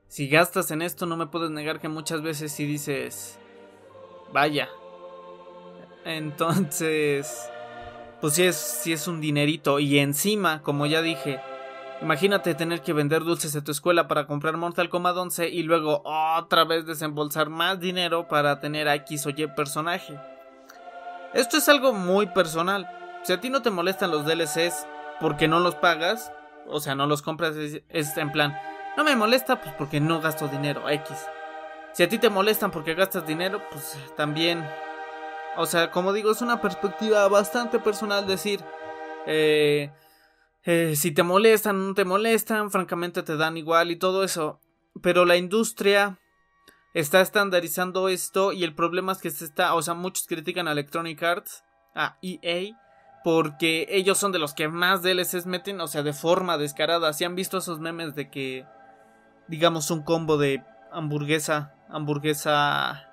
Si 0.08 0.28
gastas 0.28 0.70
en 0.70 0.82
esto, 0.82 1.06
no 1.06 1.16
me 1.16 1.26
puedes 1.26 1.50
negar 1.50 1.80
que 1.80 1.88
muchas 1.88 2.22
veces 2.22 2.52
si 2.52 2.66
dices, 2.66 3.38
vaya. 4.32 4.68
Entonces 6.04 7.48
pues 8.20 8.34
sí 8.34 8.44
es, 8.44 8.86
es 8.86 9.08
un 9.08 9.20
dinerito. 9.20 9.78
Y 9.78 9.98
encima, 9.98 10.62
como 10.62 10.86
ya 10.86 11.02
dije, 11.02 11.40
imagínate 12.02 12.54
tener 12.54 12.82
que 12.82 12.92
vender 12.92 13.24
dulces 13.24 13.52
de 13.52 13.62
tu 13.62 13.72
escuela 13.72 14.08
para 14.08 14.26
comprar 14.26 14.56
Mortal 14.56 14.88
Kombat 14.88 15.16
11 15.16 15.48
y 15.48 15.62
luego 15.62 16.02
otra 16.04 16.64
vez 16.64 16.86
desembolsar 16.86 17.48
más 17.48 17.80
dinero 17.80 18.28
para 18.28 18.60
tener 18.60 18.88
a 18.88 18.94
X 18.96 19.26
o 19.26 19.30
Y 19.30 19.46
personaje. 19.48 20.18
Esto 21.34 21.56
es 21.56 21.68
algo 21.68 21.92
muy 21.92 22.26
personal. 22.26 22.88
Si 23.22 23.32
a 23.32 23.40
ti 23.40 23.50
no 23.50 23.62
te 23.62 23.70
molestan 23.70 24.10
los 24.10 24.24
DLCs 24.24 24.86
porque 25.20 25.48
no 25.48 25.60
los 25.60 25.74
pagas, 25.76 26.32
o 26.66 26.80
sea, 26.80 26.94
no 26.94 27.06
los 27.06 27.22
compras, 27.22 27.56
es, 27.56 27.82
es 27.88 28.16
en 28.16 28.32
plan, 28.32 28.58
no 28.96 29.04
me 29.04 29.16
molesta 29.16 29.60
pues 29.60 29.74
porque 29.76 30.00
no 30.00 30.20
gasto 30.20 30.48
dinero, 30.48 30.88
X. 30.88 31.16
Si 31.92 32.02
a 32.02 32.08
ti 32.08 32.18
te 32.18 32.30
molestan 32.30 32.70
porque 32.70 32.94
gastas 32.94 33.26
dinero, 33.26 33.62
pues 33.70 33.96
también 34.16 34.64
O 35.56 35.66
sea, 35.66 35.90
como 35.90 36.12
digo, 36.12 36.30
es 36.30 36.42
una 36.42 36.60
perspectiva 36.60 37.26
bastante 37.28 37.78
personal 37.78 38.26
decir, 38.26 38.60
eh, 39.26 39.90
eh, 40.64 40.94
si 40.96 41.12
te 41.12 41.22
molestan, 41.22 41.88
no 41.88 41.94
te 41.94 42.04
molestan, 42.04 42.70
francamente 42.70 43.22
te 43.22 43.36
dan 43.36 43.56
igual 43.56 43.90
y 43.90 43.96
todo 43.96 44.24
eso. 44.24 44.60
Pero 45.02 45.24
la 45.24 45.36
industria 45.36 46.18
está 46.94 47.20
estandarizando 47.20 48.08
esto 48.08 48.52
y 48.52 48.64
el 48.64 48.74
problema 48.74 49.12
es 49.12 49.18
que 49.18 49.30
se 49.30 49.44
está, 49.44 49.74
o 49.74 49.82
sea, 49.82 49.94
muchos 49.94 50.26
critican 50.26 50.68
a 50.68 50.72
Electronic 50.72 51.22
Arts, 51.22 51.64
a 51.94 52.18
EA, 52.22 52.76
porque 53.22 53.86
ellos 53.90 54.18
son 54.18 54.32
de 54.32 54.38
los 54.38 54.54
que 54.54 54.68
más 54.68 55.02
DLCs 55.02 55.46
meten, 55.46 55.80
o 55.80 55.88
sea, 55.88 56.02
de 56.02 56.12
forma 56.12 56.58
descarada. 56.58 57.12
Si 57.12 57.24
han 57.24 57.34
visto 57.34 57.58
esos 57.58 57.80
memes 57.80 58.14
de 58.14 58.30
que, 58.30 58.66
digamos, 59.48 59.90
un 59.90 60.02
combo 60.02 60.38
de 60.38 60.62
hamburguesa, 60.92 61.74
hamburguesa... 61.88 63.09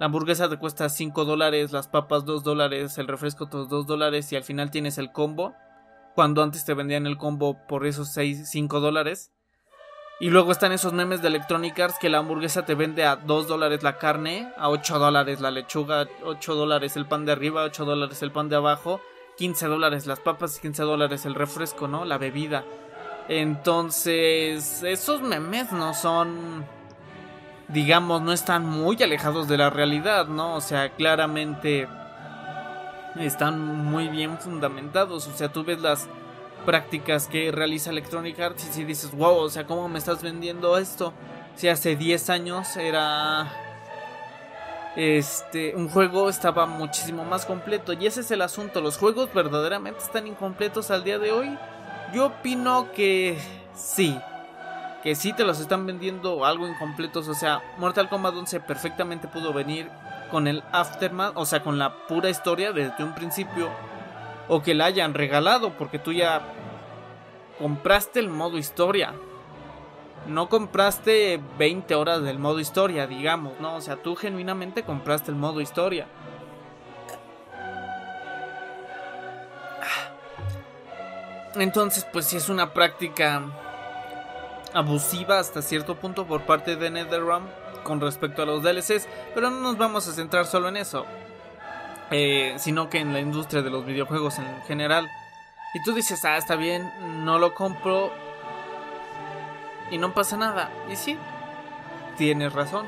La 0.00 0.06
hamburguesa 0.06 0.48
te 0.48 0.56
cuesta 0.56 0.88
5 0.88 1.26
dólares, 1.26 1.72
las 1.72 1.86
papas 1.86 2.24
2 2.24 2.42
dólares, 2.42 2.96
el 2.96 3.06
refresco 3.06 3.44
2 3.44 3.86
dólares 3.86 4.32
y 4.32 4.36
al 4.36 4.44
final 4.44 4.70
tienes 4.70 4.96
el 4.96 5.12
combo. 5.12 5.54
Cuando 6.14 6.42
antes 6.42 6.64
te 6.64 6.72
vendían 6.72 7.06
el 7.06 7.18
combo 7.18 7.58
por 7.68 7.84
esos 7.84 8.08
6, 8.14 8.48
5 8.48 8.80
dólares. 8.80 9.30
Y 10.18 10.30
luego 10.30 10.52
están 10.52 10.72
esos 10.72 10.94
memes 10.94 11.20
de 11.20 11.28
Electronic 11.28 11.78
Arts 11.78 11.98
que 12.00 12.08
la 12.08 12.16
hamburguesa 12.16 12.64
te 12.64 12.74
vende 12.74 13.04
a 13.04 13.16
2 13.16 13.46
dólares 13.46 13.82
la 13.82 13.98
carne, 13.98 14.50
a 14.56 14.70
8 14.70 14.98
dólares 14.98 15.42
la 15.42 15.50
lechuga, 15.50 16.08
8 16.24 16.54
dólares 16.54 16.96
el 16.96 17.04
pan 17.04 17.26
de 17.26 17.32
arriba, 17.32 17.64
8 17.64 17.84
dólares 17.84 18.22
el 18.22 18.32
pan 18.32 18.48
de 18.48 18.56
abajo, 18.56 19.02
15 19.36 19.66
dólares 19.66 20.06
las 20.06 20.20
papas 20.20 20.56
y 20.56 20.62
15 20.62 20.82
dólares 20.82 21.26
el 21.26 21.34
refresco, 21.34 21.88
¿no? 21.88 22.06
La 22.06 22.16
bebida. 22.16 22.64
Entonces, 23.28 24.82
esos 24.82 25.20
memes 25.20 25.72
no 25.72 25.92
son, 25.92 26.64
digamos, 27.72 28.22
no 28.22 28.32
están 28.32 28.66
muy 28.66 29.02
alejados 29.02 29.48
de 29.48 29.56
la 29.56 29.70
realidad, 29.70 30.26
¿no? 30.26 30.54
O 30.54 30.60
sea, 30.60 30.90
claramente 30.90 31.88
están 33.16 33.84
muy 33.84 34.08
bien 34.08 34.38
fundamentados. 34.38 35.26
O 35.28 35.32
sea, 35.32 35.52
tú 35.52 35.64
ves 35.64 35.80
las 35.80 36.08
prácticas 36.64 37.26
que 37.26 37.50
realiza 37.50 37.90
Electronic 37.90 38.38
Arts 38.40 38.76
y 38.78 38.84
dices, 38.84 39.12
wow, 39.12 39.36
o 39.36 39.50
sea, 39.50 39.66
¿cómo 39.66 39.88
me 39.88 39.98
estás 39.98 40.22
vendiendo 40.22 40.76
esto? 40.78 41.12
Si 41.56 41.68
hace 41.68 41.96
10 41.96 42.30
años 42.30 42.76
era 42.76 43.50
este 44.96 45.76
un 45.76 45.88
juego 45.88 46.28
estaba 46.28 46.66
muchísimo 46.66 47.24
más 47.24 47.46
completo 47.46 47.92
y 47.92 48.06
ese 48.06 48.22
es 48.22 48.30
el 48.32 48.42
asunto, 48.42 48.80
los 48.80 48.98
juegos 48.98 49.32
verdaderamente 49.32 50.00
están 50.00 50.26
incompletos 50.26 50.90
al 50.90 51.04
día 51.04 51.18
de 51.18 51.30
hoy. 51.30 51.58
Yo 52.12 52.26
opino 52.26 52.90
que 52.92 53.38
sí, 53.74 54.18
que 55.02 55.14
sí 55.14 55.32
te 55.32 55.44
los 55.44 55.60
están 55.60 55.86
vendiendo 55.86 56.44
algo 56.44 56.68
incompletos, 56.68 57.28
o 57.28 57.34
sea, 57.34 57.62
Mortal 57.78 58.08
Kombat 58.08 58.34
11 58.34 58.60
perfectamente 58.60 59.28
pudo 59.28 59.52
venir 59.52 59.90
con 60.30 60.46
el 60.46 60.62
aftermath, 60.72 61.32
o 61.36 61.46
sea, 61.46 61.62
con 61.62 61.78
la 61.78 62.06
pura 62.06 62.28
historia 62.28 62.72
desde 62.72 63.02
un 63.02 63.14
principio 63.14 63.70
o 64.48 64.62
que 64.62 64.74
la 64.74 64.86
hayan 64.86 65.14
regalado 65.14 65.76
porque 65.76 65.98
tú 65.98 66.12
ya 66.12 66.42
compraste 67.58 68.20
el 68.20 68.28
modo 68.28 68.58
historia. 68.58 69.14
No 70.26 70.48
compraste 70.48 71.40
20 71.58 71.94
horas 71.94 72.22
del 72.22 72.38
modo 72.38 72.60
historia, 72.60 73.06
digamos, 73.06 73.58
¿no? 73.58 73.76
O 73.76 73.80
sea, 73.80 73.96
tú 73.96 74.16
genuinamente 74.16 74.82
compraste 74.82 75.30
el 75.30 75.36
modo 75.36 75.60
historia. 75.60 76.06
Entonces, 81.54 82.06
pues 82.12 82.26
sí 82.26 82.36
es 82.36 82.48
una 82.48 82.72
práctica 82.72 83.42
abusiva 84.74 85.38
hasta 85.38 85.62
cierto 85.62 85.96
punto 85.96 86.26
por 86.26 86.42
parte 86.42 86.76
de 86.76 86.90
NetherRealm 86.90 87.46
con 87.82 88.00
respecto 88.00 88.42
a 88.42 88.46
los 88.46 88.62
DLCs, 88.62 89.08
pero 89.34 89.50
no 89.50 89.60
nos 89.60 89.78
vamos 89.78 90.06
a 90.08 90.12
centrar 90.12 90.46
solo 90.46 90.68
en 90.68 90.76
eso. 90.76 91.06
Eh, 92.10 92.54
sino 92.58 92.90
que 92.90 92.98
en 92.98 93.12
la 93.12 93.20
industria 93.20 93.62
de 93.62 93.70
los 93.70 93.86
videojuegos 93.86 94.38
en 94.38 94.62
general. 94.62 95.08
Y 95.74 95.82
tú 95.84 95.92
dices, 95.92 96.24
ah, 96.24 96.36
está 96.36 96.56
bien, 96.56 96.90
no 97.24 97.38
lo 97.38 97.54
compro 97.54 98.12
y 99.90 99.98
no 99.98 100.12
pasa 100.12 100.36
nada. 100.36 100.70
Y 100.90 100.96
sí, 100.96 101.16
tienes 102.16 102.52
razón. 102.52 102.86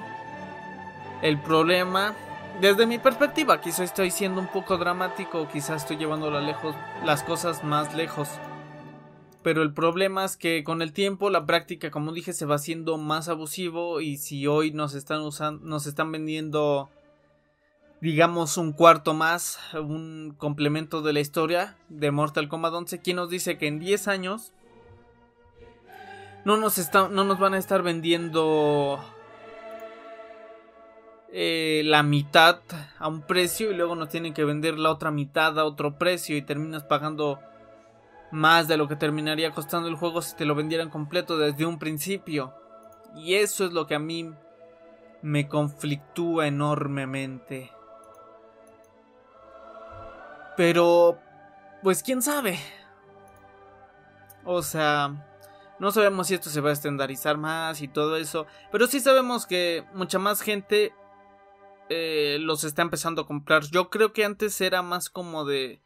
El 1.23 1.39
problema, 1.39 2.15
desde 2.61 2.87
mi 2.87 2.99
perspectiva, 2.99 3.61
quizá 3.61 3.85
estoy 3.85 4.11
siendo 4.11 4.41
un 4.41 4.49
poco 4.49 4.77
dramático, 4.77 5.49
quizás 5.49 5.83
estoy 5.83 5.99
llevando 5.99 6.29
lejos, 6.41 6.75
las 7.05 7.23
cosas 7.23 7.63
más 7.63 7.95
lejos. 7.95 8.29
Pero 9.43 9.63
el 9.63 9.73
problema 9.73 10.25
es 10.25 10.37
que 10.37 10.63
con 10.63 10.83
el 10.83 10.93
tiempo 10.93 11.31
la 11.31 11.47
práctica, 11.47 11.91
como 11.91 12.13
dije, 12.13 12.33
se 12.33 12.47
va 12.47 12.57
haciendo 12.57 12.97
más 12.97 13.29
abusivo 13.29 14.01
y 14.01 14.17
si 14.17 14.47
hoy 14.47 14.73
nos 14.73 14.95
están 14.95 15.21
usando, 15.23 15.67
nos 15.67 15.87
están 15.87 16.13
vendiendo 16.13 16.91
digamos 18.03 18.57
un 18.57 18.73
cuarto 18.73 19.15
más, 19.15 19.61
un 19.75 20.35
complemento 20.37 21.03
de 21.03 21.13
la 21.13 21.21
historia 21.21 21.77
de 21.89 22.11
Mortal 22.11 22.49
Kombat 22.49 22.75
11, 22.75 23.01
quien 23.01 23.17
nos 23.17 23.31
dice 23.31 23.59
que 23.59 23.69
en 23.69 23.79
10 23.79 24.09
años 24.09 24.53
no 26.45 26.57
nos, 26.57 26.77
no 26.93 27.23
nos 27.23 27.39
van 27.39 27.55
a 27.55 27.59
estar 27.59 27.83
vendiendo 27.83 28.99
eh, 31.33 31.83
la 31.85 32.03
mitad 32.03 32.59
a 32.99 33.07
un 33.07 33.23
precio 33.23 33.71
y 33.71 33.77
luego 33.77 33.95
nos 33.95 34.09
tienen 34.09 34.35
que 34.35 34.45
vender 34.45 34.79
la 34.79 34.91
otra 34.91 35.13
mitad 35.13 35.57
a 35.61 35.65
otro 35.65 35.97
precio 35.97 36.37
y 36.37 36.43
terminas 36.43 36.83
pagando 36.83 37.39
más 38.33 38.67
de 38.67 38.77
lo 38.77 38.89
que 38.89 38.97
terminaría 38.97 39.53
costando 39.53 39.89
el 39.89 39.95
juego 39.95 40.23
si 40.23 40.35
te 40.35 40.47
lo 40.47 40.55
vendieran 40.55 40.91
completo 40.91 41.39
desde 41.39 41.67
un 41.67 41.79
principio. 41.79 42.55
Y 43.15 43.35
eso 43.35 43.67
es 43.67 43.73
lo 43.73 43.87
que 43.87 43.95
a 43.95 44.01
mí 44.01 44.33
me 45.21 45.47
conflictúa 45.49 46.47
enormemente. 46.49 47.71
Pero, 50.57 51.19
pues 51.83 52.03
quién 52.03 52.23
sabe. 52.23 52.59
O 54.45 54.63
sea, 54.63 55.29
no 55.79 55.93
sabemos 55.93 56.27
si 56.27 56.35
esto 56.35 56.51
se 56.51 56.61
va 56.61 56.71
a 56.71 56.75
estandarizar 56.75 57.37
más 57.37 57.83
y 57.83 57.89
todo 57.89 58.17
eso. 58.17 58.47
Pero 58.71 58.87
sí 58.87 59.01
sabemos 59.01 59.47
que 59.47 59.85
mucha 59.95 60.19
más 60.19 60.41
gente 60.41 60.95
eh, 61.89 62.39
los 62.41 62.65
está 62.65 62.83
empezando 62.83 63.23
a 63.23 63.27
comprar. 63.27 63.63
Yo 63.65 63.91
creo 63.91 64.13
que 64.13 64.25
antes 64.25 64.61
era 64.61 64.83
más 64.83 65.11
como 65.11 65.45
de... 65.45 65.83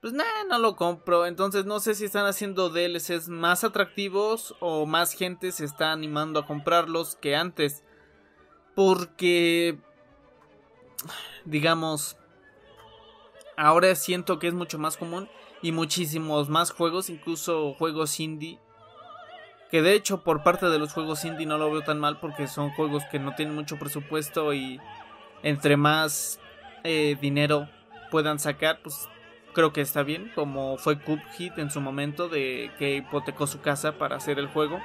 Pues 0.00 0.12
nada, 0.12 0.44
no 0.48 0.58
lo 0.58 0.76
compro. 0.76 1.26
Entonces 1.26 1.66
no 1.66 1.80
sé 1.80 1.94
si 1.94 2.06
están 2.06 2.26
haciendo 2.26 2.70
DLCs 2.70 3.28
más 3.28 3.64
atractivos 3.64 4.54
o 4.60 4.86
más 4.86 5.12
gente 5.12 5.52
se 5.52 5.64
está 5.64 5.92
animando 5.92 6.40
a 6.40 6.46
comprarlos 6.46 7.16
que 7.16 7.36
antes. 7.36 7.84
Porque... 8.74 9.78
Digamos 11.44 12.16
ahora 13.60 13.94
siento 13.94 14.38
que 14.38 14.48
es 14.48 14.54
mucho 14.54 14.78
más 14.78 14.96
común 14.96 15.28
y 15.60 15.72
muchísimos 15.72 16.48
más 16.48 16.70
juegos, 16.70 17.10
incluso 17.10 17.74
juegos 17.74 18.18
indie. 18.18 18.58
Que 19.70 19.82
de 19.82 19.94
hecho 19.94 20.24
por 20.24 20.42
parte 20.42 20.66
de 20.66 20.78
los 20.78 20.94
juegos 20.94 21.24
indie 21.24 21.46
no 21.46 21.58
lo 21.58 21.70
veo 21.70 21.82
tan 21.82 22.00
mal 22.00 22.18
porque 22.18 22.48
son 22.48 22.70
juegos 22.70 23.04
que 23.10 23.18
no 23.18 23.34
tienen 23.34 23.54
mucho 23.54 23.78
presupuesto 23.78 24.54
y 24.54 24.80
entre 25.42 25.76
más 25.76 26.40
eh, 26.84 27.16
dinero 27.20 27.68
puedan 28.10 28.38
sacar, 28.38 28.80
pues 28.82 29.08
creo 29.52 29.72
que 29.72 29.80
está 29.80 30.02
bien, 30.02 30.30
como 30.34 30.76
fue 30.76 30.98
Hit 31.36 31.58
en 31.58 31.70
su 31.70 31.80
momento 31.80 32.28
de 32.28 32.70
que 32.78 32.96
hipotecó 32.96 33.46
su 33.46 33.60
casa 33.60 33.92
para 33.92 34.16
hacer 34.16 34.38
el 34.38 34.48
juego. 34.48 34.80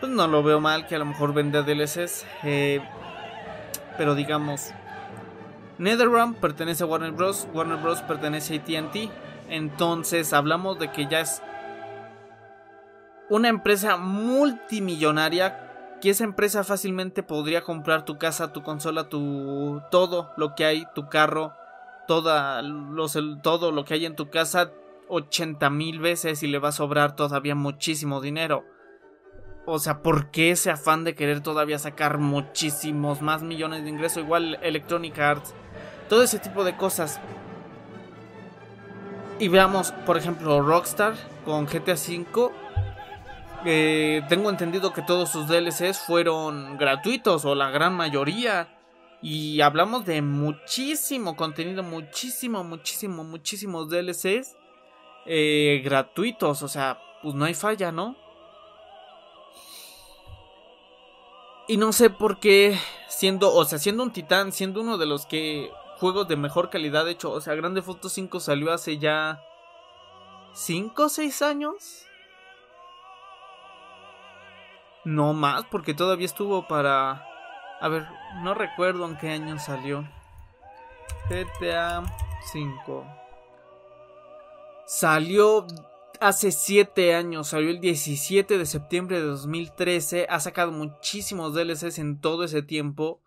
Pues 0.00 0.10
no 0.12 0.26
lo 0.28 0.42
veo 0.42 0.60
mal 0.60 0.86
que 0.86 0.94
a 0.94 0.98
lo 0.98 1.04
mejor 1.04 1.34
venda 1.34 1.62
DLCs, 1.62 2.26
eh, 2.42 2.80
pero 3.98 4.14
digamos 4.14 4.72
NetherRealm 5.80 6.34
pertenece 6.34 6.84
a 6.84 6.86
Warner 6.86 7.12
Bros. 7.12 7.48
Warner 7.54 7.78
Bros. 7.78 8.02
pertenece 8.02 8.54
a 8.54 8.58
ATT. 8.58 9.10
Entonces 9.48 10.32
hablamos 10.34 10.78
de 10.78 10.92
que 10.92 11.06
ya 11.06 11.20
es 11.20 11.42
una 13.30 13.48
empresa 13.48 13.96
multimillonaria. 13.96 15.66
Que 16.02 16.10
esa 16.10 16.24
empresa 16.24 16.64
fácilmente 16.64 17.22
podría 17.22 17.62
comprar 17.62 18.04
tu 18.04 18.18
casa, 18.18 18.52
tu 18.52 18.62
consola, 18.62 19.08
tu 19.08 19.82
todo 19.90 20.32
lo 20.36 20.54
que 20.54 20.64
hay, 20.64 20.86
tu 20.94 21.08
carro, 21.08 21.54
toda 22.10 22.60
todo 23.40 23.70
lo 23.70 23.84
que 23.84 23.94
hay 23.94 24.04
en 24.04 24.16
tu 24.16 24.30
casa 24.30 24.72
80 25.08 25.70
mil 25.70 26.00
veces 26.00 26.42
y 26.42 26.48
le 26.48 26.58
va 26.58 26.70
a 26.70 26.72
sobrar 26.72 27.14
todavía 27.14 27.54
muchísimo 27.54 28.20
dinero. 28.20 28.64
O 29.64 29.78
sea, 29.78 30.02
¿por 30.02 30.32
qué 30.32 30.50
ese 30.50 30.72
afán 30.72 31.04
de 31.04 31.14
querer 31.14 31.40
todavía 31.40 31.78
sacar 31.78 32.18
muchísimos 32.18 33.22
más 33.22 33.44
millones 33.44 33.84
de 33.84 33.90
ingresos? 33.90 34.24
Igual 34.24 34.58
Electronic 34.60 35.16
Arts 35.20 35.54
todo 36.08 36.24
ese 36.24 36.40
tipo 36.40 36.64
de 36.64 36.76
cosas. 36.76 37.20
Y 39.38 39.46
veamos, 39.46 39.92
por 40.04 40.16
ejemplo, 40.16 40.60
Rockstar 40.62 41.14
con 41.44 41.66
GTA 41.66 41.94
V. 41.94 42.50
Eh, 43.64 44.22
tengo 44.28 44.50
entendido 44.50 44.92
que 44.92 45.02
todos 45.02 45.28
sus 45.30 45.46
DLCs 45.46 46.00
fueron 46.00 46.76
gratuitos 46.76 47.44
o 47.44 47.54
la 47.54 47.70
gran 47.70 47.94
mayoría. 47.94 48.79
Y 49.22 49.60
hablamos 49.60 50.06
de 50.06 50.22
muchísimo 50.22 51.36
contenido, 51.36 51.82
muchísimo, 51.82 52.64
muchísimo, 52.64 53.22
muchísimos 53.22 53.90
DLCs 53.90 54.56
eh, 55.26 55.82
gratuitos. 55.84 56.62
O 56.62 56.68
sea, 56.68 56.98
pues 57.22 57.34
no 57.34 57.44
hay 57.44 57.54
falla, 57.54 57.92
¿no? 57.92 58.16
Y 61.68 61.76
no 61.76 61.92
sé 61.92 62.10
por 62.10 62.40
qué, 62.40 62.76
siendo, 63.08 63.54
o 63.54 63.64
sea, 63.64 63.78
siendo 63.78 64.02
un 64.02 64.12
titán, 64.12 64.50
siendo 64.50 64.80
uno 64.80 64.98
de 64.98 65.06
los 65.06 65.26
que 65.26 65.70
juegos 65.98 66.26
de 66.26 66.36
mejor 66.36 66.70
calidad 66.70 67.08
hecho. 67.08 67.30
O 67.30 67.40
sea, 67.40 67.54
Grande 67.54 67.82
Foto 67.82 68.08
5 68.08 68.40
salió 68.40 68.72
hace 68.72 68.98
ya 68.98 69.44
5 70.54 71.04
o 71.04 71.08
6 71.08 71.42
años. 71.42 72.06
No 75.04 75.32
más, 75.32 75.64
porque 75.70 75.94
todavía 75.94 76.26
estuvo 76.26 76.66
para... 76.66 77.29
A 77.80 77.88
ver, 77.88 78.06
no 78.42 78.54
recuerdo 78.54 79.06
en 79.06 79.16
qué 79.16 79.30
año 79.30 79.58
salió. 79.58 80.06
GTA 81.28 82.02
5. 82.52 83.06
Salió 84.86 85.66
hace 86.20 86.52
7 86.52 87.14
años, 87.14 87.48
salió 87.48 87.70
el 87.70 87.80
17 87.80 88.58
de 88.58 88.66
septiembre 88.66 89.20
de 89.20 89.26
2013. 89.26 90.26
Ha 90.28 90.40
sacado 90.40 90.72
muchísimos 90.72 91.54
DLCs 91.54 91.98
en 91.98 92.20
todo 92.20 92.44
ese 92.44 92.62
tiempo. 92.62 93.22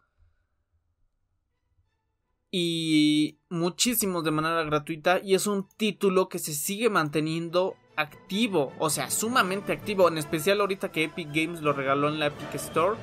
Y 2.51 3.39
muchísimos 3.49 4.23
de 4.23 4.31
manera 4.31 4.61
gratuita. 4.63 5.19
Y 5.23 5.33
es 5.33 5.47
un 5.47 5.67
título 5.67 6.29
que 6.29 6.37
se 6.37 6.53
sigue 6.53 6.89
manteniendo 6.91 7.75
activo, 7.95 8.73
o 8.79 8.89
sea, 8.89 9.09
sumamente 9.09 9.71
activo, 9.71 10.07
en 10.07 10.17
especial 10.17 10.61
ahorita 10.61 10.91
que 10.91 11.03
Epic 11.03 11.27
Games 11.33 11.61
lo 11.61 11.73
regaló 11.73 12.09
en 12.09 12.19
la 12.19 12.27
Epic 12.27 12.55
Store. 12.55 12.97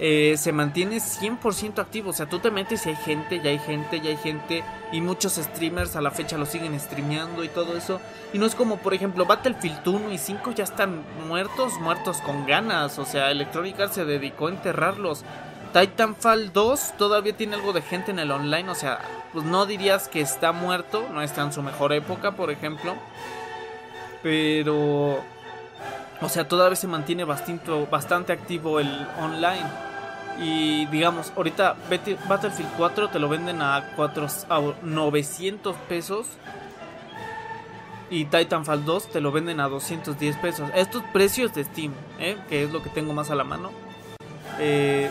Eh, 0.00 0.36
se 0.38 0.52
mantiene 0.52 0.98
100% 0.98 1.80
activo. 1.80 2.10
O 2.10 2.12
sea, 2.12 2.28
tú 2.28 2.38
te 2.38 2.50
metes 2.50 2.86
y 2.86 2.90
hay 2.90 2.96
gente, 2.96 3.40
ya 3.40 3.50
hay 3.50 3.58
gente, 3.58 4.00
ya 4.00 4.10
hay 4.10 4.16
gente. 4.16 4.62
Y 4.92 5.00
muchos 5.00 5.34
streamers 5.34 5.96
a 5.96 6.00
la 6.00 6.10
fecha 6.10 6.38
lo 6.38 6.46
siguen 6.46 6.78
streameando 6.78 7.42
y 7.42 7.48
todo 7.48 7.76
eso. 7.76 8.00
Y 8.32 8.38
no 8.38 8.46
es 8.46 8.54
como, 8.54 8.76
por 8.76 8.94
ejemplo, 8.94 9.26
Battlefield 9.26 9.86
1 9.86 10.12
y 10.12 10.18
5 10.18 10.52
ya 10.52 10.64
están 10.64 11.02
muertos, 11.26 11.74
muertos 11.80 12.18
con 12.18 12.46
ganas. 12.46 12.98
O 12.98 13.04
sea, 13.04 13.30
Electronic 13.30 13.80
Arts 13.80 13.94
se 13.94 14.04
dedicó 14.04 14.46
a 14.46 14.50
enterrarlos. 14.50 15.24
Titanfall 15.72 16.52
2 16.52 16.96
todavía 16.96 17.36
tiene 17.36 17.56
algo 17.56 17.72
de 17.72 17.82
gente 17.82 18.12
en 18.12 18.20
el 18.20 18.30
online. 18.30 18.70
O 18.70 18.74
sea, 18.76 19.00
pues 19.32 19.44
no 19.44 19.66
dirías 19.66 20.08
que 20.08 20.20
está 20.20 20.52
muerto. 20.52 21.08
No 21.12 21.22
está 21.22 21.42
en 21.42 21.52
su 21.52 21.62
mejor 21.62 21.92
época, 21.92 22.32
por 22.32 22.50
ejemplo. 22.50 22.94
Pero... 24.22 25.24
O 26.20 26.28
sea, 26.28 26.48
todavía 26.48 26.74
se 26.74 26.88
mantiene 26.88 27.22
bastante, 27.22 27.70
bastante 27.88 28.32
activo 28.32 28.80
el 28.80 29.06
online. 29.20 29.87
Y 30.40 30.86
digamos, 30.86 31.32
ahorita 31.36 31.76
Battlefield 32.28 32.70
4 32.76 33.08
te 33.10 33.18
lo 33.18 33.28
venden 33.28 33.60
a, 33.60 33.92
4, 33.96 34.26
a 34.48 34.62
900 34.82 35.76
pesos. 35.88 36.26
Y 38.10 38.24
Titanfall 38.26 38.84
2 38.84 39.10
te 39.10 39.20
lo 39.20 39.32
venden 39.32 39.60
a 39.60 39.68
210 39.68 40.36
pesos. 40.36 40.70
Estos 40.74 41.02
precios 41.12 41.52
de 41.54 41.64
Steam, 41.64 41.92
¿eh? 42.18 42.36
que 42.48 42.64
es 42.64 42.72
lo 42.72 42.82
que 42.82 42.88
tengo 42.90 43.12
más 43.12 43.30
a 43.30 43.34
la 43.34 43.44
mano. 43.44 43.70
Eh, 44.58 45.10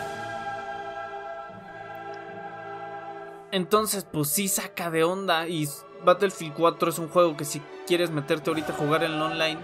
entonces, 3.51 4.05
pues 4.11 4.29
sí 4.29 4.47
saca 4.47 4.89
de 4.89 5.03
onda. 5.03 5.47
Y 5.47 5.67
Battlefield 6.03 6.53
4 6.55 6.89
es 6.89 6.99
un 6.99 7.09
juego 7.09 7.35
que 7.37 7.45
si 7.45 7.61
quieres 7.85 8.11
meterte 8.11 8.49
ahorita 8.49 8.73
a 8.73 8.75
jugar 8.75 9.03
en 9.03 9.13
el 9.13 9.21
online, 9.21 9.59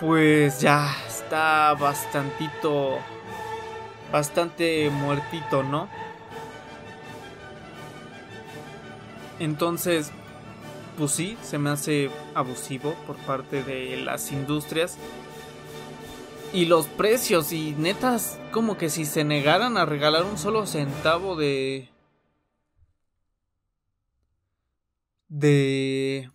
pues 0.00 0.60
ya 0.60 0.96
está 1.06 1.74
bastantito, 1.74 2.98
bastante 4.12 4.90
muertito, 4.90 5.62
¿no? 5.62 5.88
Entonces, 9.38 10.12
pues 10.98 11.12
sí, 11.12 11.38
se 11.42 11.58
me 11.58 11.70
hace 11.70 12.10
abusivo 12.34 12.94
por 13.06 13.16
parte 13.16 13.62
de 13.62 13.96
las 13.96 14.32
industrias. 14.32 14.98
Y 16.52 16.66
los 16.66 16.86
precios, 16.86 17.52
y 17.52 17.72
netas, 17.72 18.38
como 18.50 18.76
que 18.76 18.90
si 18.90 19.04
se 19.06 19.24
negaran 19.24 19.76
a 19.76 19.86
regalar 19.86 20.24
un 20.24 20.36
solo 20.36 20.66
centavo 20.66 21.36
de, 21.36 21.88
de... 25.28 26.30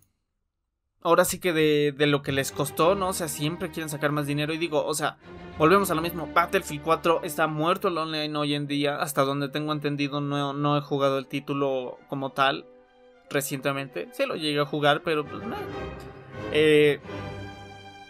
Ahora 1.02 1.24
sí 1.24 1.38
que 1.38 1.52
de, 1.52 1.94
de, 1.96 2.06
lo 2.06 2.22
que 2.22 2.32
les 2.32 2.50
costó, 2.50 2.96
¿no? 2.96 3.10
O 3.10 3.12
sea, 3.12 3.28
siempre 3.28 3.70
quieren 3.70 3.90
sacar 3.90 4.10
más 4.10 4.26
dinero. 4.26 4.52
Y 4.52 4.58
digo, 4.58 4.84
o 4.84 4.94
sea, 4.94 5.18
volvemos 5.58 5.90
a 5.90 5.94
lo 5.94 6.02
mismo. 6.02 6.28
Battlefield 6.32 6.82
4 6.82 7.20
está 7.24 7.46
muerto 7.46 7.88
el 7.88 7.98
online 7.98 8.36
hoy 8.36 8.54
en 8.54 8.66
día. 8.66 9.00
Hasta 9.00 9.22
donde 9.22 9.48
tengo 9.48 9.72
entendido, 9.72 10.20
no, 10.20 10.52
no 10.52 10.76
he 10.76 10.80
jugado 10.80 11.18
el 11.18 11.26
título 11.26 11.98
como 12.08 12.30
tal 12.30 12.66
recientemente. 13.30 14.08
Se 14.12 14.26
lo 14.26 14.36
llegué 14.36 14.60
a 14.60 14.66
jugar, 14.66 15.02
pero 15.02 15.24
pues 15.24 15.42
no. 15.42 15.56
Eh, 16.52 17.00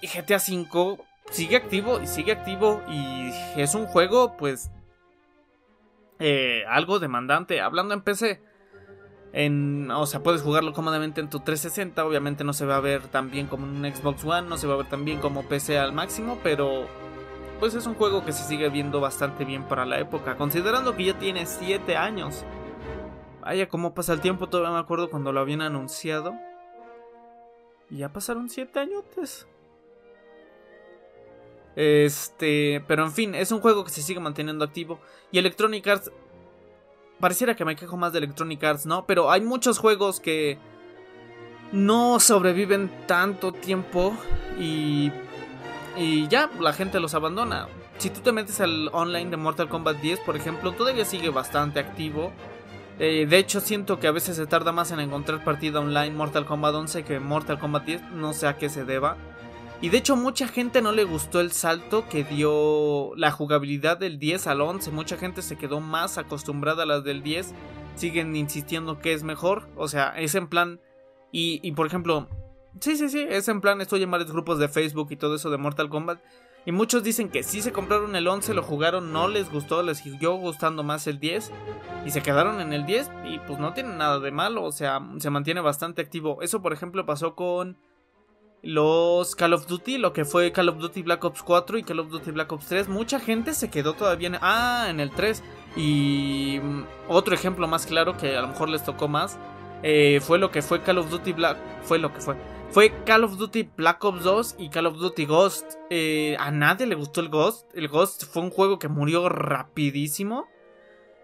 y 0.03 0.07
GTA 0.07 0.37
V 0.37 0.99
sigue 1.31 1.57
activo 1.57 2.01
y 2.03 2.07
sigue 2.07 2.33
activo. 2.33 2.83
Y 2.89 3.31
es 3.61 3.75
un 3.75 3.87
juego, 3.87 4.37
pues. 4.37 4.71
Eh, 6.19 6.65
algo 6.69 6.99
demandante. 6.99 7.61
Hablando 7.61 7.95
en 7.95 8.03
PC 8.03 8.41
o 9.95 10.07
sea, 10.07 10.23
puedes 10.23 10.41
jugarlo 10.41 10.73
cómodamente 10.73 11.21
en 11.21 11.29
tu 11.29 11.41
360. 11.41 12.05
Obviamente 12.05 12.43
no 12.43 12.55
se 12.55 12.65
va 12.65 12.77
a 12.77 12.81
ver 12.81 13.03
tan 13.03 13.31
bien 13.31 13.47
como 13.47 13.67
en 13.67 13.77
un 13.77 13.95
Xbox 13.95 14.25
One, 14.25 14.49
no 14.49 14.57
se 14.57 14.67
va 14.67 14.75
a 14.75 14.77
ver 14.79 14.89
tan 14.89 15.05
bien 15.05 15.19
como 15.19 15.43
PC 15.43 15.79
al 15.79 15.93
máximo, 15.93 16.39
pero 16.43 16.87
pues 17.59 17.75
es 17.75 17.87
un 17.87 17.95
juego 17.95 18.25
que 18.25 18.33
se 18.33 18.45
sigue 18.45 18.69
viendo 18.69 19.01
bastante 19.01 19.45
bien 19.45 19.65
para 19.65 19.87
la 19.87 19.99
época, 19.99 20.37
considerando 20.37 20.97
que 20.97 21.05
ya 21.05 21.19
tiene 21.19 21.47
7 21.47 21.97
años. 21.97 22.45
Vaya, 23.41 23.69
cómo 23.69 23.95
pasa 23.95 24.13
el 24.13 24.21
tiempo, 24.21 24.49
todavía 24.49 24.73
me 24.73 24.81
acuerdo 24.81 25.11
cuando 25.11 25.33
lo 25.33 25.41
habían 25.41 25.63
anunciado. 25.63 26.35
Ya 27.91 28.13
pasaron 28.13 28.49
7 28.49 28.79
años. 28.79 29.05
Este, 31.77 32.83
pero 32.89 33.05
en 33.05 33.13
fin, 33.13 33.35
es 33.35 33.53
un 33.53 33.61
juego 33.61 33.85
que 33.85 33.91
se 33.91 34.03
sigue 34.03 34.19
manteniendo 34.19 34.65
activo. 34.65 34.99
Y 35.31 35.39
Electronic 35.39 35.87
Arts 35.87 36.11
pareciera 37.21 37.55
que 37.55 37.65
me 37.65 37.77
quejo 37.77 37.97
más 37.97 38.13
de 38.13 38.19
Electronic 38.19 38.65
Arts, 38.65 38.87
¿no? 38.87 39.07
Pero 39.07 39.31
hay 39.31 39.43
muchos 39.43 39.79
juegos 39.79 40.19
que 40.19 40.59
no 41.73 42.21
sobreviven 42.21 42.91
tanto 43.07 43.53
tiempo 43.53 44.17
y, 44.59 45.13
y 45.97 46.29
ya 46.29 46.51
la 46.61 46.73
gente 46.73 47.01
los 47.01 47.15
abandona. 47.15 47.69
Si 47.99 48.11
tú 48.11 48.21
te 48.21 48.33
metes 48.33 48.61
al 48.61 48.91
online 48.93 49.31
de 49.31 49.37
Mortal 49.37 49.69
Kombat 49.69 49.99
10, 49.99 50.21
por 50.21 50.37
ejemplo, 50.37 50.73
todavía 50.73 51.05
sigue 51.05 51.31
bastante 51.31 51.81
activo. 51.81 52.33
Eh, 52.99 53.27
de 53.29 53.39
hecho, 53.39 53.61
siento 53.61 53.99
que 53.99 54.07
a 54.07 54.13
veces 54.13 54.37
se 54.37 54.47
tarda 54.47 54.73
más 54.73 54.91
en 54.91 55.01
encontrar 55.01 55.45
partida 55.45 55.81
online 55.81 56.11
Mortal 56.11 56.47
Kombat 56.47 56.75
11 56.75 57.05
que 57.05 57.21
Mortal 57.21 57.59
Kombat 57.59 57.85
10. 57.85 58.03
No 58.13 58.33
sé 58.33 58.47
a 58.47 58.57
qué 58.59 58.69
se 58.69 58.85
deba. 58.85 59.17
Y 59.81 59.91
de 59.91 59.99
hecho 59.99 60.17
mucha 60.17 60.49
gente 60.49 60.81
no 60.81 60.93
le 60.93 61.05
gustó 61.05 61.41
el 61.41 61.53
salto 61.53 62.09
que 62.09 62.25
dio 62.25 63.15
la 63.17 63.31
jugabilidad 63.31 63.99
del 63.99 64.19
10 64.19 64.47
al 64.47 64.61
11. 64.63 64.91
Mucha 64.91 65.17
gente 65.17 65.43
se 65.43 65.57
quedó 65.57 65.81
más 65.81 66.17
acostumbrada 66.17 66.85
a 66.85 66.87
las 66.87 67.05
del 67.05 67.23
10. 67.23 67.53
Siguen 67.95 68.37
insistiendo 68.37 68.99
que 68.99 69.13
es 69.13 69.23
mejor. 69.23 69.69
O 69.77 69.89
sea, 69.89 70.15
es 70.17 70.35
en 70.35 70.49
plan... 70.49 70.81
Y, 71.33 71.61
y 71.63 71.73
por 71.73 71.87
ejemplo... 71.87 72.29
Sí, 72.81 72.97
sí, 72.97 73.09
sí, 73.09 73.27
es 73.29 73.49
en 73.49 73.61
plan, 73.61 73.81
estoy 73.81 74.03
en 74.03 74.11
varios 74.11 74.31
grupos 74.33 74.59
de 74.59 74.69
Facebook 74.69 75.09
y 75.11 75.17
todo 75.17 75.37
eso 75.37 75.51
de 75.51 75.59
Mortal 75.59 75.89
Kombat. 75.89 76.21
Y 76.67 76.73
muchos 76.73 77.05
dicen 77.05 77.29
que 77.29 77.45
sí 77.45 77.63
se 77.63 77.73
compraron 77.73 78.17
el 78.17 78.27
11, 78.27 78.53
lo 78.53 78.63
jugaron, 78.63 79.13
no 79.13 79.29
les 79.29 79.51
gustó, 79.51 79.83
les 79.83 79.99
siguió 79.99 80.35
gustando 80.35 80.83
más 80.83 81.07
el 81.07 81.21
10. 81.21 81.53
Y 82.05 82.11
se 82.11 82.23
quedaron 82.23 82.61
en 82.61 82.73
el 82.73 82.85
10 82.85 83.11
y 83.25 83.39
pues 83.39 83.61
no 83.61 83.73
tiene 83.73 83.95
nada 83.95 84.19
de 84.19 84.33
malo, 84.33 84.65
o 84.65 84.73
sea, 84.73 85.01
se 85.19 85.31
mantiene 85.31 85.61
bastante 85.61 86.03
activo. 86.03 86.43
Eso 86.43 86.63
por 86.63 86.73
ejemplo 86.73 87.07
pasó 87.07 87.37
con 87.37 87.79
los 88.63 89.37
Call 89.37 89.53
of 89.53 89.67
Duty, 89.69 89.99
lo 89.99 90.13
que 90.13 90.25
fue 90.25 90.51
Call 90.51 90.69
of 90.69 90.79
Duty 90.79 91.03
Black 91.03 91.25
Ops 91.25 91.43
4 91.45 91.79
y 91.79 91.83
Call 91.85 92.01
of 92.01 92.11
Duty 92.11 92.33
Black 92.33 92.51
Ops 92.51 92.67
3, 92.67 92.89
mucha 92.89 93.21
gente 93.21 93.55
se 93.55 93.71
quedó 93.71 93.93
todavía 93.95 94.29
en, 94.29 94.39
ah, 94.41 94.87
en 94.89 94.99
el 94.99 95.13
3. 95.13 95.43
Y 95.77 96.59
mm, 96.61 96.83
otro 97.09 97.35
ejemplo 97.35 97.69
más 97.69 97.87
claro 97.87 98.17
que 98.17 98.37
a 98.37 98.43
lo 98.43 98.49
mejor 98.49 98.69
les 98.69 98.85
tocó 98.85 99.07
más, 99.07 99.39
eh, 99.83 100.21
fue 100.23 100.39
lo 100.39 100.51
que 100.51 100.63
fue 100.63 100.83
Call 100.83 100.99
of 100.99 101.11
Duty 101.11 101.33
Black, 101.33 101.59
fue 101.83 101.99
lo 101.99 102.13
que 102.13 102.21
fue. 102.21 102.37
Fue 102.71 102.93
Call 103.05 103.25
of 103.25 103.37
Duty 103.39 103.71
Black 103.77 104.05
Ops 104.05 104.23
2 104.23 104.57
y 104.59 104.69
Call 104.69 104.87
of 104.87 104.99
Duty 104.99 105.25
Ghost. 105.25 105.75
Eh, 105.89 106.37
a 106.39 106.51
nadie 106.51 106.87
le 106.87 106.95
gustó 106.95 107.21
el 107.21 107.29
Ghost. 107.29 107.67
El 107.75 107.89
Ghost 107.89 108.25
fue 108.25 108.43
un 108.43 108.51
juego 108.51 108.79
que 108.79 108.89
murió 108.89 109.29
rapidísimo. 109.29 110.47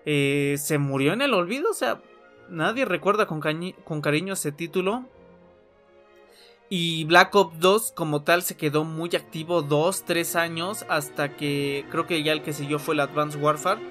Eh, 0.06 0.56
se 0.58 0.78
murió 0.78 1.12
en 1.12 1.22
el 1.22 1.34
olvido, 1.34 1.70
o 1.70 1.74
sea, 1.74 2.00
nadie 2.48 2.84
recuerda 2.84 3.26
con, 3.26 3.40
con 3.84 4.00
cariño 4.00 4.32
ese 4.34 4.52
título. 4.52 5.04
Y 6.68 7.04
Black 7.04 7.34
Ops 7.34 7.60
2 7.60 7.92
como 7.92 8.22
tal 8.22 8.42
se 8.42 8.56
quedó 8.56 8.84
muy 8.84 9.10
activo 9.14 9.60
2, 9.60 10.04
3 10.06 10.36
años 10.36 10.86
hasta 10.88 11.36
que 11.36 11.84
creo 11.90 12.06
que 12.06 12.22
ya 12.22 12.32
el 12.32 12.42
que 12.42 12.54
siguió 12.54 12.78
fue 12.78 12.94
el 12.94 13.00
Advanced 13.00 13.42
Warfare, 13.42 13.82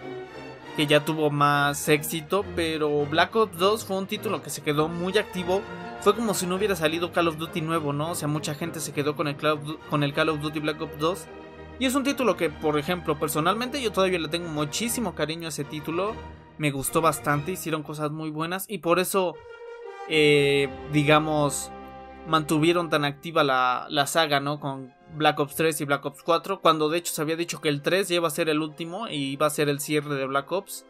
que 0.81 0.87
ya 0.87 1.05
tuvo 1.05 1.29
más 1.29 1.87
éxito, 1.89 2.43
pero 2.55 3.05
Black 3.05 3.35
Ops 3.35 3.55
2 3.55 3.85
fue 3.85 3.97
un 3.97 4.07
título 4.07 4.41
que 4.41 4.49
se 4.49 4.63
quedó 4.63 4.87
muy 4.87 5.15
activo. 5.15 5.61
Fue 5.99 6.15
como 6.15 6.33
si 6.33 6.47
no 6.47 6.55
hubiera 6.55 6.75
salido 6.75 7.11
Call 7.11 7.27
of 7.27 7.37
Duty 7.37 7.61
nuevo, 7.61 7.93
¿no? 7.93 8.09
O 8.09 8.15
sea, 8.15 8.27
mucha 8.27 8.55
gente 8.55 8.79
se 8.79 8.91
quedó 8.91 9.15
con 9.15 9.27
el, 9.27 9.35
con 9.91 10.01
el 10.01 10.11
Call 10.11 10.29
of 10.29 10.41
Duty 10.41 10.59
Black 10.59 10.81
Ops 10.81 10.97
2. 10.97 11.27
Y 11.77 11.85
es 11.85 11.93
un 11.93 12.03
título 12.03 12.35
que, 12.35 12.49
por 12.49 12.79
ejemplo, 12.79 13.19
personalmente 13.19 13.79
yo 13.79 13.91
todavía 13.91 14.17
le 14.17 14.27
tengo 14.27 14.47
muchísimo 14.47 15.13
cariño 15.13 15.45
a 15.45 15.49
ese 15.49 15.63
título. 15.63 16.15
Me 16.57 16.71
gustó 16.71 16.99
bastante, 16.99 17.51
hicieron 17.51 17.83
cosas 17.83 18.09
muy 18.09 18.31
buenas 18.31 18.65
y 18.67 18.79
por 18.79 18.97
eso, 18.97 19.35
eh, 20.09 20.67
digamos, 20.91 21.71
mantuvieron 22.27 22.89
tan 22.89 23.05
activa 23.05 23.43
la, 23.43 23.85
la, 23.87 24.07
saga, 24.07 24.39
¿no? 24.39 24.59
Con 24.59 24.95
Black 25.15 25.39
Ops 25.39 25.55
3 25.55 25.81
y 25.81 25.85
Black 25.85 26.05
Ops 26.05 26.23
4, 26.23 26.61
cuando 26.61 26.89
de 26.89 26.97
hecho 26.97 27.13
se 27.13 27.21
había 27.21 27.35
dicho 27.35 27.61
que 27.61 27.69
el 27.69 27.81
3 27.81 28.07
ya 28.09 28.15
iba 28.15 28.27
a 28.27 28.31
ser 28.31 28.49
el 28.49 28.61
último 28.61 29.07
y 29.07 29.31
iba 29.31 29.45
a 29.45 29.49
ser 29.49 29.69
el 29.69 29.79
cierre 29.79 30.15
de 30.15 30.25
Black 30.25 30.51
Ops. 30.51 30.85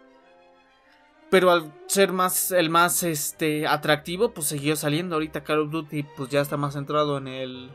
Pero 1.29 1.51
al 1.51 1.73
ser 1.87 2.11
más 2.11 2.51
el 2.51 2.69
más 2.69 3.03
este 3.03 3.65
atractivo, 3.65 4.33
pues 4.33 4.47
siguió 4.47 4.75
saliendo. 4.75 5.15
Ahorita 5.15 5.43
Call 5.43 5.61
of 5.61 5.71
Duty 5.71 6.03
pues 6.03 6.29
ya 6.29 6.41
está 6.41 6.57
más 6.57 6.73
centrado 6.73 7.17
en 7.17 7.27
el 7.27 7.71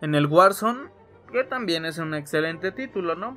en 0.00 0.14
el 0.14 0.26
Warzone, 0.26 0.90
que 1.32 1.44
también 1.44 1.84
es 1.84 1.98
un 1.98 2.14
excelente 2.14 2.72
título, 2.72 3.16
¿no? 3.16 3.36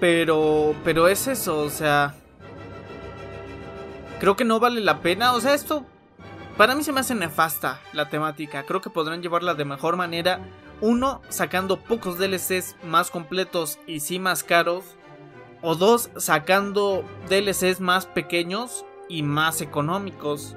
Pero 0.00 0.74
pero 0.84 1.06
es 1.08 1.28
eso, 1.28 1.60
o 1.60 1.70
sea, 1.70 2.14
creo 4.20 4.36
que 4.36 4.44
no 4.44 4.58
vale 4.60 4.80
la 4.80 5.00
pena, 5.00 5.34
o 5.34 5.40
sea, 5.40 5.54
esto 5.54 5.86
para 6.56 6.74
mí 6.74 6.84
se 6.84 6.92
me 6.92 7.00
hace 7.00 7.14
nefasta 7.14 7.80
la 7.92 8.08
temática. 8.08 8.64
Creo 8.64 8.80
que 8.80 8.90
podrán 8.90 9.22
llevarla 9.22 9.54
de 9.54 9.64
mejor 9.64 9.96
manera. 9.96 10.40
Uno, 10.80 11.22
sacando 11.28 11.80
pocos 11.80 12.18
DLCs 12.18 12.76
más 12.84 13.10
completos 13.10 13.78
y 13.86 14.00
sí 14.00 14.18
más 14.18 14.44
caros. 14.44 14.84
O 15.62 15.74
dos, 15.74 16.10
sacando 16.16 17.04
DLCs 17.28 17.80
más 17.80 18.06
pequeños 18.06 18.84
y 19.08 19.22
más 19.22 19.60
económicos. 19.60 20.54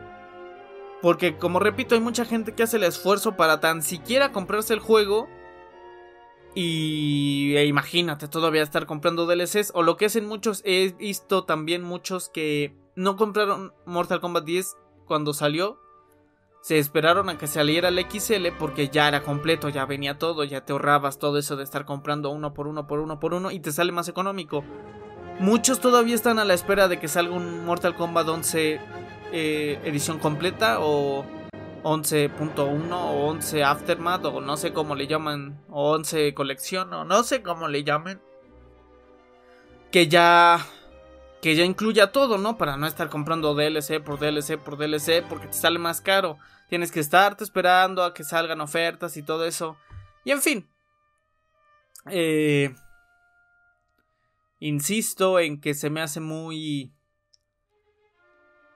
Porque 1.01 1.37
como 1.37 1.59
repito, 1.59 1.95
hay 1.95 2.01
mucha 2.01 2.25
gente 2.25 2.53
que 2.53 2.63
hace 2.63 2.77
el 2.77 2.83
esfuerzo 2.83 3.35
para 3.35 3.59
tan 3.59 3.81
siquiera 3.81 4.31
comprarse 4.31 4.73
el 4.73 4.79
juego. 4.79 5.27
Y 6.53 7.55
e 7.55 7.65
imagínate 7.65 8.27
todavía 8.27 8.63
estar 8.63 8.85
comprando 8.85 9.25
DLCs. 9.25 9.71
O 9.73 9.83
lo 9.83 9.97
que 9.97 10.05
hacen 10.05 10.27
muchos, 10.27 10.61
he 10.65 10.93
visto 10.93 11.45
también 11.45 11.83
muchos 11.83 12.29
que 12.29 12.75
no 12.95 13.15
compraron 13.15 13.73
Mortal 13.85 14.19
Kombat 14.19 14.43
10 14.43 14.75
cuando 15.05 15.33
salió 15.33 15.79
se 16.67 16.79
esperaron 16.79 17.29
a 17.29 17.37
que 17.37 17.47
saliera 17.47 17.87
el 17.87 17.97
XL 17.97 18.47
porque 18.59 18.89
ya 18.89 19.07
era 19.07 19.23
completo, 19.23 19.69
ya 19.69 19.85
venía 19.85 20.17
todo, 20.17 20.43
ya 20.43 20.65
te 20.65 20.73
ahorrabas 20.73 21.17
todo 21.17 21.37
eso 21.37 21.55
de 21.55 21.63
estar 21.63 21.85
comprando 21.85 22.29
uno 22.29 22.53
por 22.53 22.67
uno 22.67 22.87
por 22.87 22.99
uno 22.99 23.21
por 23.21 23.33
uno 23.33 23.51
y 23.51 23.61
te 23.61 23.71
sale 23.71 23.93
más 23.93 24.09
económico. 24.09 24.65
Muchos 25.39 25.79
todavía 25.79 26.13
están 26.13 26.39
a 26.39 26.43
la 26.43 26.53
espera 26.53 26.89
de 26.89 26.99
que 26.99 27.07
salga 27.07 27.33
un 27.33 27.63
Mortal 27.63 27.95
Kombat 27.95 28.27
11 28.27 28.81
eh, 29.31 29.79
edición 29.85 30.19
completa 30.19 30.81
o 30.81 31.23
11.1 31.83 32.91
o 32.91 33.27
11 33.27 33.63
Aftermath 33.63 34.25
o 34.25 34.41
no 34.41 34.57
sé 34.57 34.73
cómo 34.73 34.93
le 34.93 35.07
llaman 35.07 35.63
o 35.69 35.91
11 35.91 36.33
colección 36.33 36.91
o 36.91 37.05
no 37.05 37.23
sé 37.23 37.43
cómo 37.43 37.69
le 37.69 37.85
llamen. 37.85 38.19
Que 39.89 40.09
ya 40.09 40.67
que 41.41 41.55
ya 41.55 41.63
incluya 41.63 42.11
todo, 42.11 42.37
¿no? 42.37 42.57
Para 42.57 42.77
no 42.77 42.87
estar 42.87 43.09
comprando 43.09 43.53
DLC 43.53 44.01
por 44.03 44.19
DLC 44.19 44.57
por 44.57 44.77
DLC 44.77 45.23
porque 45.27 45.47
te 45.47 45.53
sale 45.53 45.79
más 45.79 46.01
caro. 46.01 46.37
Tienes 46.67 46.91
que 46.91 46.99
estarte 46.99 47.43
esperando 47.43 48.03
a 48.03 48.13
que 48.13 48.23
salgan 48.23 48.61
ofertas 48.61 49.17
y 49.17 49.23
todo 49.23 49.45
eso. 49.45 49.77
Y 50.25 50.31
en 50.31 50.41
fin. 50.41 50.69
Eh, 52.09 52.73
insisto 54.59 55.39
en 55.39 55.61
que 55.61 55.73
se 55.73 55.89
me 55.89 56.01
hace 56.01 56.19
muy... 56.19 56.91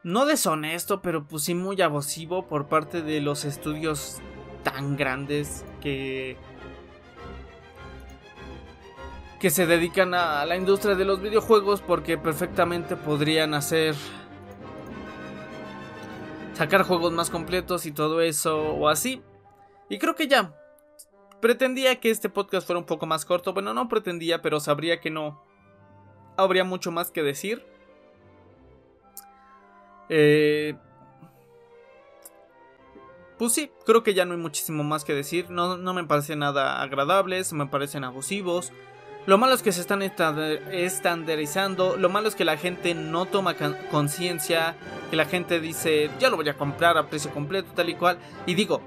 No 0.04 0.26
deshonesto, 0.26 1.02
pero 1.02 1.28
pues 1.28 1.44
sí 1.44 1.54
muy 1.54 1.80
abusivo 1.82 2.48
por 2.48 2.68
parte 2.68 3.02
de 3.02 3.22
los 3.22 3.46
estudios 3.46 4.20
tan 4.64 4.96
grandes 4.98 5.66
que... 5.82 6.38
que 9.42 9.50
se 9.50 9.66
dedican 9.66 10.14
a 10.14 10.46
la 10.46 10.56
industria 10.56 10.94
de 10.94 11.04
los 11.04 11.20
videojuegos 11.20 11.82
porque 11.82 12.16
perfectamente 12.16 12.96
podrían 12.96 13.56
hacer 13.56 13.96
sacar 16.54 16.84
juegos 16.84 17.12
más 17.12 17.32
completos 17.32 17.88
y 17.88 17.92
todo 17.92 18.22
eso 18.22 18.74
o 18.74 18.88
así. 18.88 19.24
Y 19.90 19.98
creo 19.98 20.14
que 20.14 20.28
ya. 20.28 20.56
Pretendía 21.42 22.00
que 22.00 22.12
este 22.12 22.30
podcast 22.30 22.68
fuera 22.68 22.78
un 22.78 22.86
poco 22.86 23.08
más 23.08 23.26
corto. 23.26 23.52
Bueno, 23.52 23.74
no 23.74 23.90
pretendía, 23.90 24.44
pero 24.44 24.60
sabría 24.60 25.00
que 25.00 25.10
no. 25.10 25.44
Habría 26.38 26.64
mucho 26.64 26.92
más 26.92 27.10
que 27.10 27.24
decir. 27.24 27.66
Eh, 30.08 30.76
pues 33.40 33.54
sí, 33.54 33.72
creo 33.88 34.04
que 34.04 34.14
ya 34.14 34.24
no 34.26 34.34
hay 34.34 34.40
muchísimo 34.40 34.84
más 34.84 35.04
que 35.04 35.16
decir. 35.16 35.50
No, 35.50 35.78
no 35.78 35.96
me 35.96 36.04
parecen 36.04 36.38
nada 36.38 36.80
agradables, 36.80 37.54
me 37.54 37.66
parecen 37.66 38.04
abusivos. 38.04 38.72
Lo 39.28 39.38
malo 39.38 39.54
es 39.54 39.62
que 39.62 39.72
se 39.72 39.82
están 39.82 40.02
estandarizando. 40.02 41.96
Lo 41.96 42.10
malo 42.10 42.28
es 42.28 42.36
que 42.36 42.46
la 42.46 42.58
gente 42.58 42.96
no 42.96 43.26
toma 43.26 43.56
conciencia. 43.92 44.76
Que 45.10 45.16
la 45.16 45.26
gente 45.26 45.60
dice, 45.60 46.10
ya 46.20 46.30
lo 46.30 46.38
voy 46.38 46.50
a 46.50 46.58
comprar 46.58 46.98
a 46.98 47.08
precio 47.08 47.32
completo, 47.32 47.72
tal 47.76 47.90
y 47.90 47.96
cual. 47.96 48.18
Y 48.48 48.56
digo, 48.56 48.82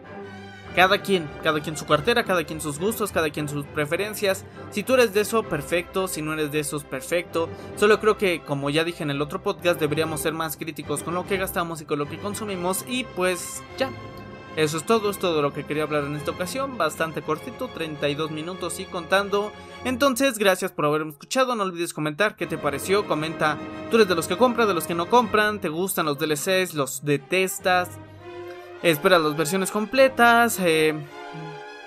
cada 0.75 0.99
quien, 0.99 1.29
cada 1.45 1.61
quien 1.61 1.77
su 1.77 1.87
cartera, 1.87 2.25
cada 2.25 2.43
quien 2.43 2.61
sus 2.61 2.81
gustos, 2.81 3.13
cada 3.13 3.31
quien 3.31 3.49
sus 3.49 3.65
preferencias. 3.65 4.45
Si 4.71 4.83
tú 4.83 4.95
eres 4.95 5.15
de 5.15 5.21
eso, 5.21 5.45
perfecto. 5.45 6.09
Si 6.09 6.21
no 6.21 6.33
eres 6.33 6.51
de 6.51 6.59
esos, 6.61 6.83
perfecto. 6.83 7.49
Solo 7.77 8.01
creo 8.01 8.19
que, 8.19 8.43
como 8.43 8.71
ya 8.71 8.83
dije 8.83 9.05
en 9.05 9.11
el 9.11 9.23
otro 9.23 9.41
podcast, 9.41 9.79
deberíamos 9.79 10.21
ser 10.21 10.33
más 10.33 10.57
críticos 10.57 11.05
con 11.05 11.15
lo 11.15 11.27
que 11.27 11.37
gastamos 11.37 11.81
y 11.81 11.85
con 11.85 12.01
lo 12.01 12.09
que 12.09 12.19
consumimos. 12.19 12.85
Y 12.89 13.05
pues 13.05 13.63
ya, 13.79 13.89
eso 14.57 14.77
es 14.77 14.85
todo, 14.85 15.11
es 15.11 15.19
todo 15.19 15.43
lo 15.43 15.53
que 15.53 15.65
quería 15.65 15.83
hablar 15.83 16.05
en 16.05 16.15
esta 16.15 16.31
ocasión, 16.31 16.79
bastante 16.79 17.23
cortito, 17.23 17.69
32 17.69 18.31
minutos 18.31 18.79
y 18.79 18.85
contando. 18.85 19.53
Entonces, 19.85 20.39
gracias 20.39 20.71
por 20.71 20.87
haberme 20.87 21.11
escuchado, 21.11 21.57
no 21.57 21.65
olvides 21.65 21.93
comentar 21.93 22.37
qué 22.37 22.47
te 22.47 22.57
pareció, 22.57 23.07
comenta, 23.07 23.59
tú 23.91 23.97
eres 23.97 24.09
de 24.09 24.15
los 24.15 24.29
que 24.29 24.37
compran, 24.37 24.69
de 24.69 24.75
los 24.75 24.87
que 24.87 24.95
no 24.95 25.07
compran, 25.07 25.61
te 25.61 25.69
gustan 25.69 26.07
los 26.07 26.19
DLCs, 26.19 26.75
los 26.75 27.05
detestas, 27.05 27.91
esperas 28.83 29.21
las 29.21 29.37
versiones 29.37 29.71
completas, 29.73 30.61
eh, 30.61 30.95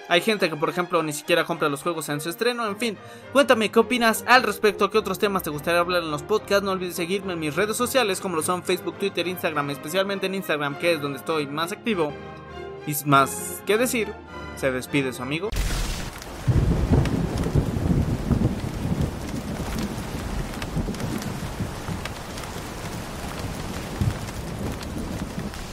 hay 0.09 0.21
gente 0.21 0.49
que, 0.49 0.55
por 0.55 0.69
ejemplo, 0.69 1.03
ni 1.03 1.11
siquiera 1.11 1.43
compra 1.43 1.69
los 1.69 1.83
juegos 1.83 2.07
en 2.09 2.21
su 2.21 2.29
estreno. 2.29 2.65
En 2.65 2.77
fin, 2.77 2.97
cuéntame 3.33 3.69
qué 3.69 3.79
opinas 3.79 4.23
al 4.27 4.43
respecto, 4.43 4.89
qué 4.89 4.97
otros 4.97 5.19
temas 5.19 5.43
te 5.43 5.49
gustaría 5.49 5.81
hablar 5.81 6.03
en 6.03 6.11
los 6.11 6.23
podcasts. 6.23 6.63
No 6.63 6.71
olvides 6.71 6.95
seguirme 6.95 7.33
en 7.33 7.39
mis 7.39 7.55
redes 7.55 7.75
sociales, 7.75 8.21
como 8.21 8.37
lo 8.37 8.41
son 8.41 8.63
Facebook, 8.63 8.97
Twitter, 8.97 9.27
Instagram, 9.27 9.69
especialmente 9.71 10.27
en 10.27 10.35
Instagram, 10.35 10.77
que 10.77 10.93
es 10.93 11.01
donde 11.01 11.19
estoy 11.19 11.47
más 11.47 11.73
activo. 11.73 12.13
Y 12.87 12.95
más 13.05 13.61
que 13.65 13.77
decir, 13.77 14.07
se 14.55 14.71
despide 14.71 15.11
su 15.11 15.21
amigo. 15.21 15.49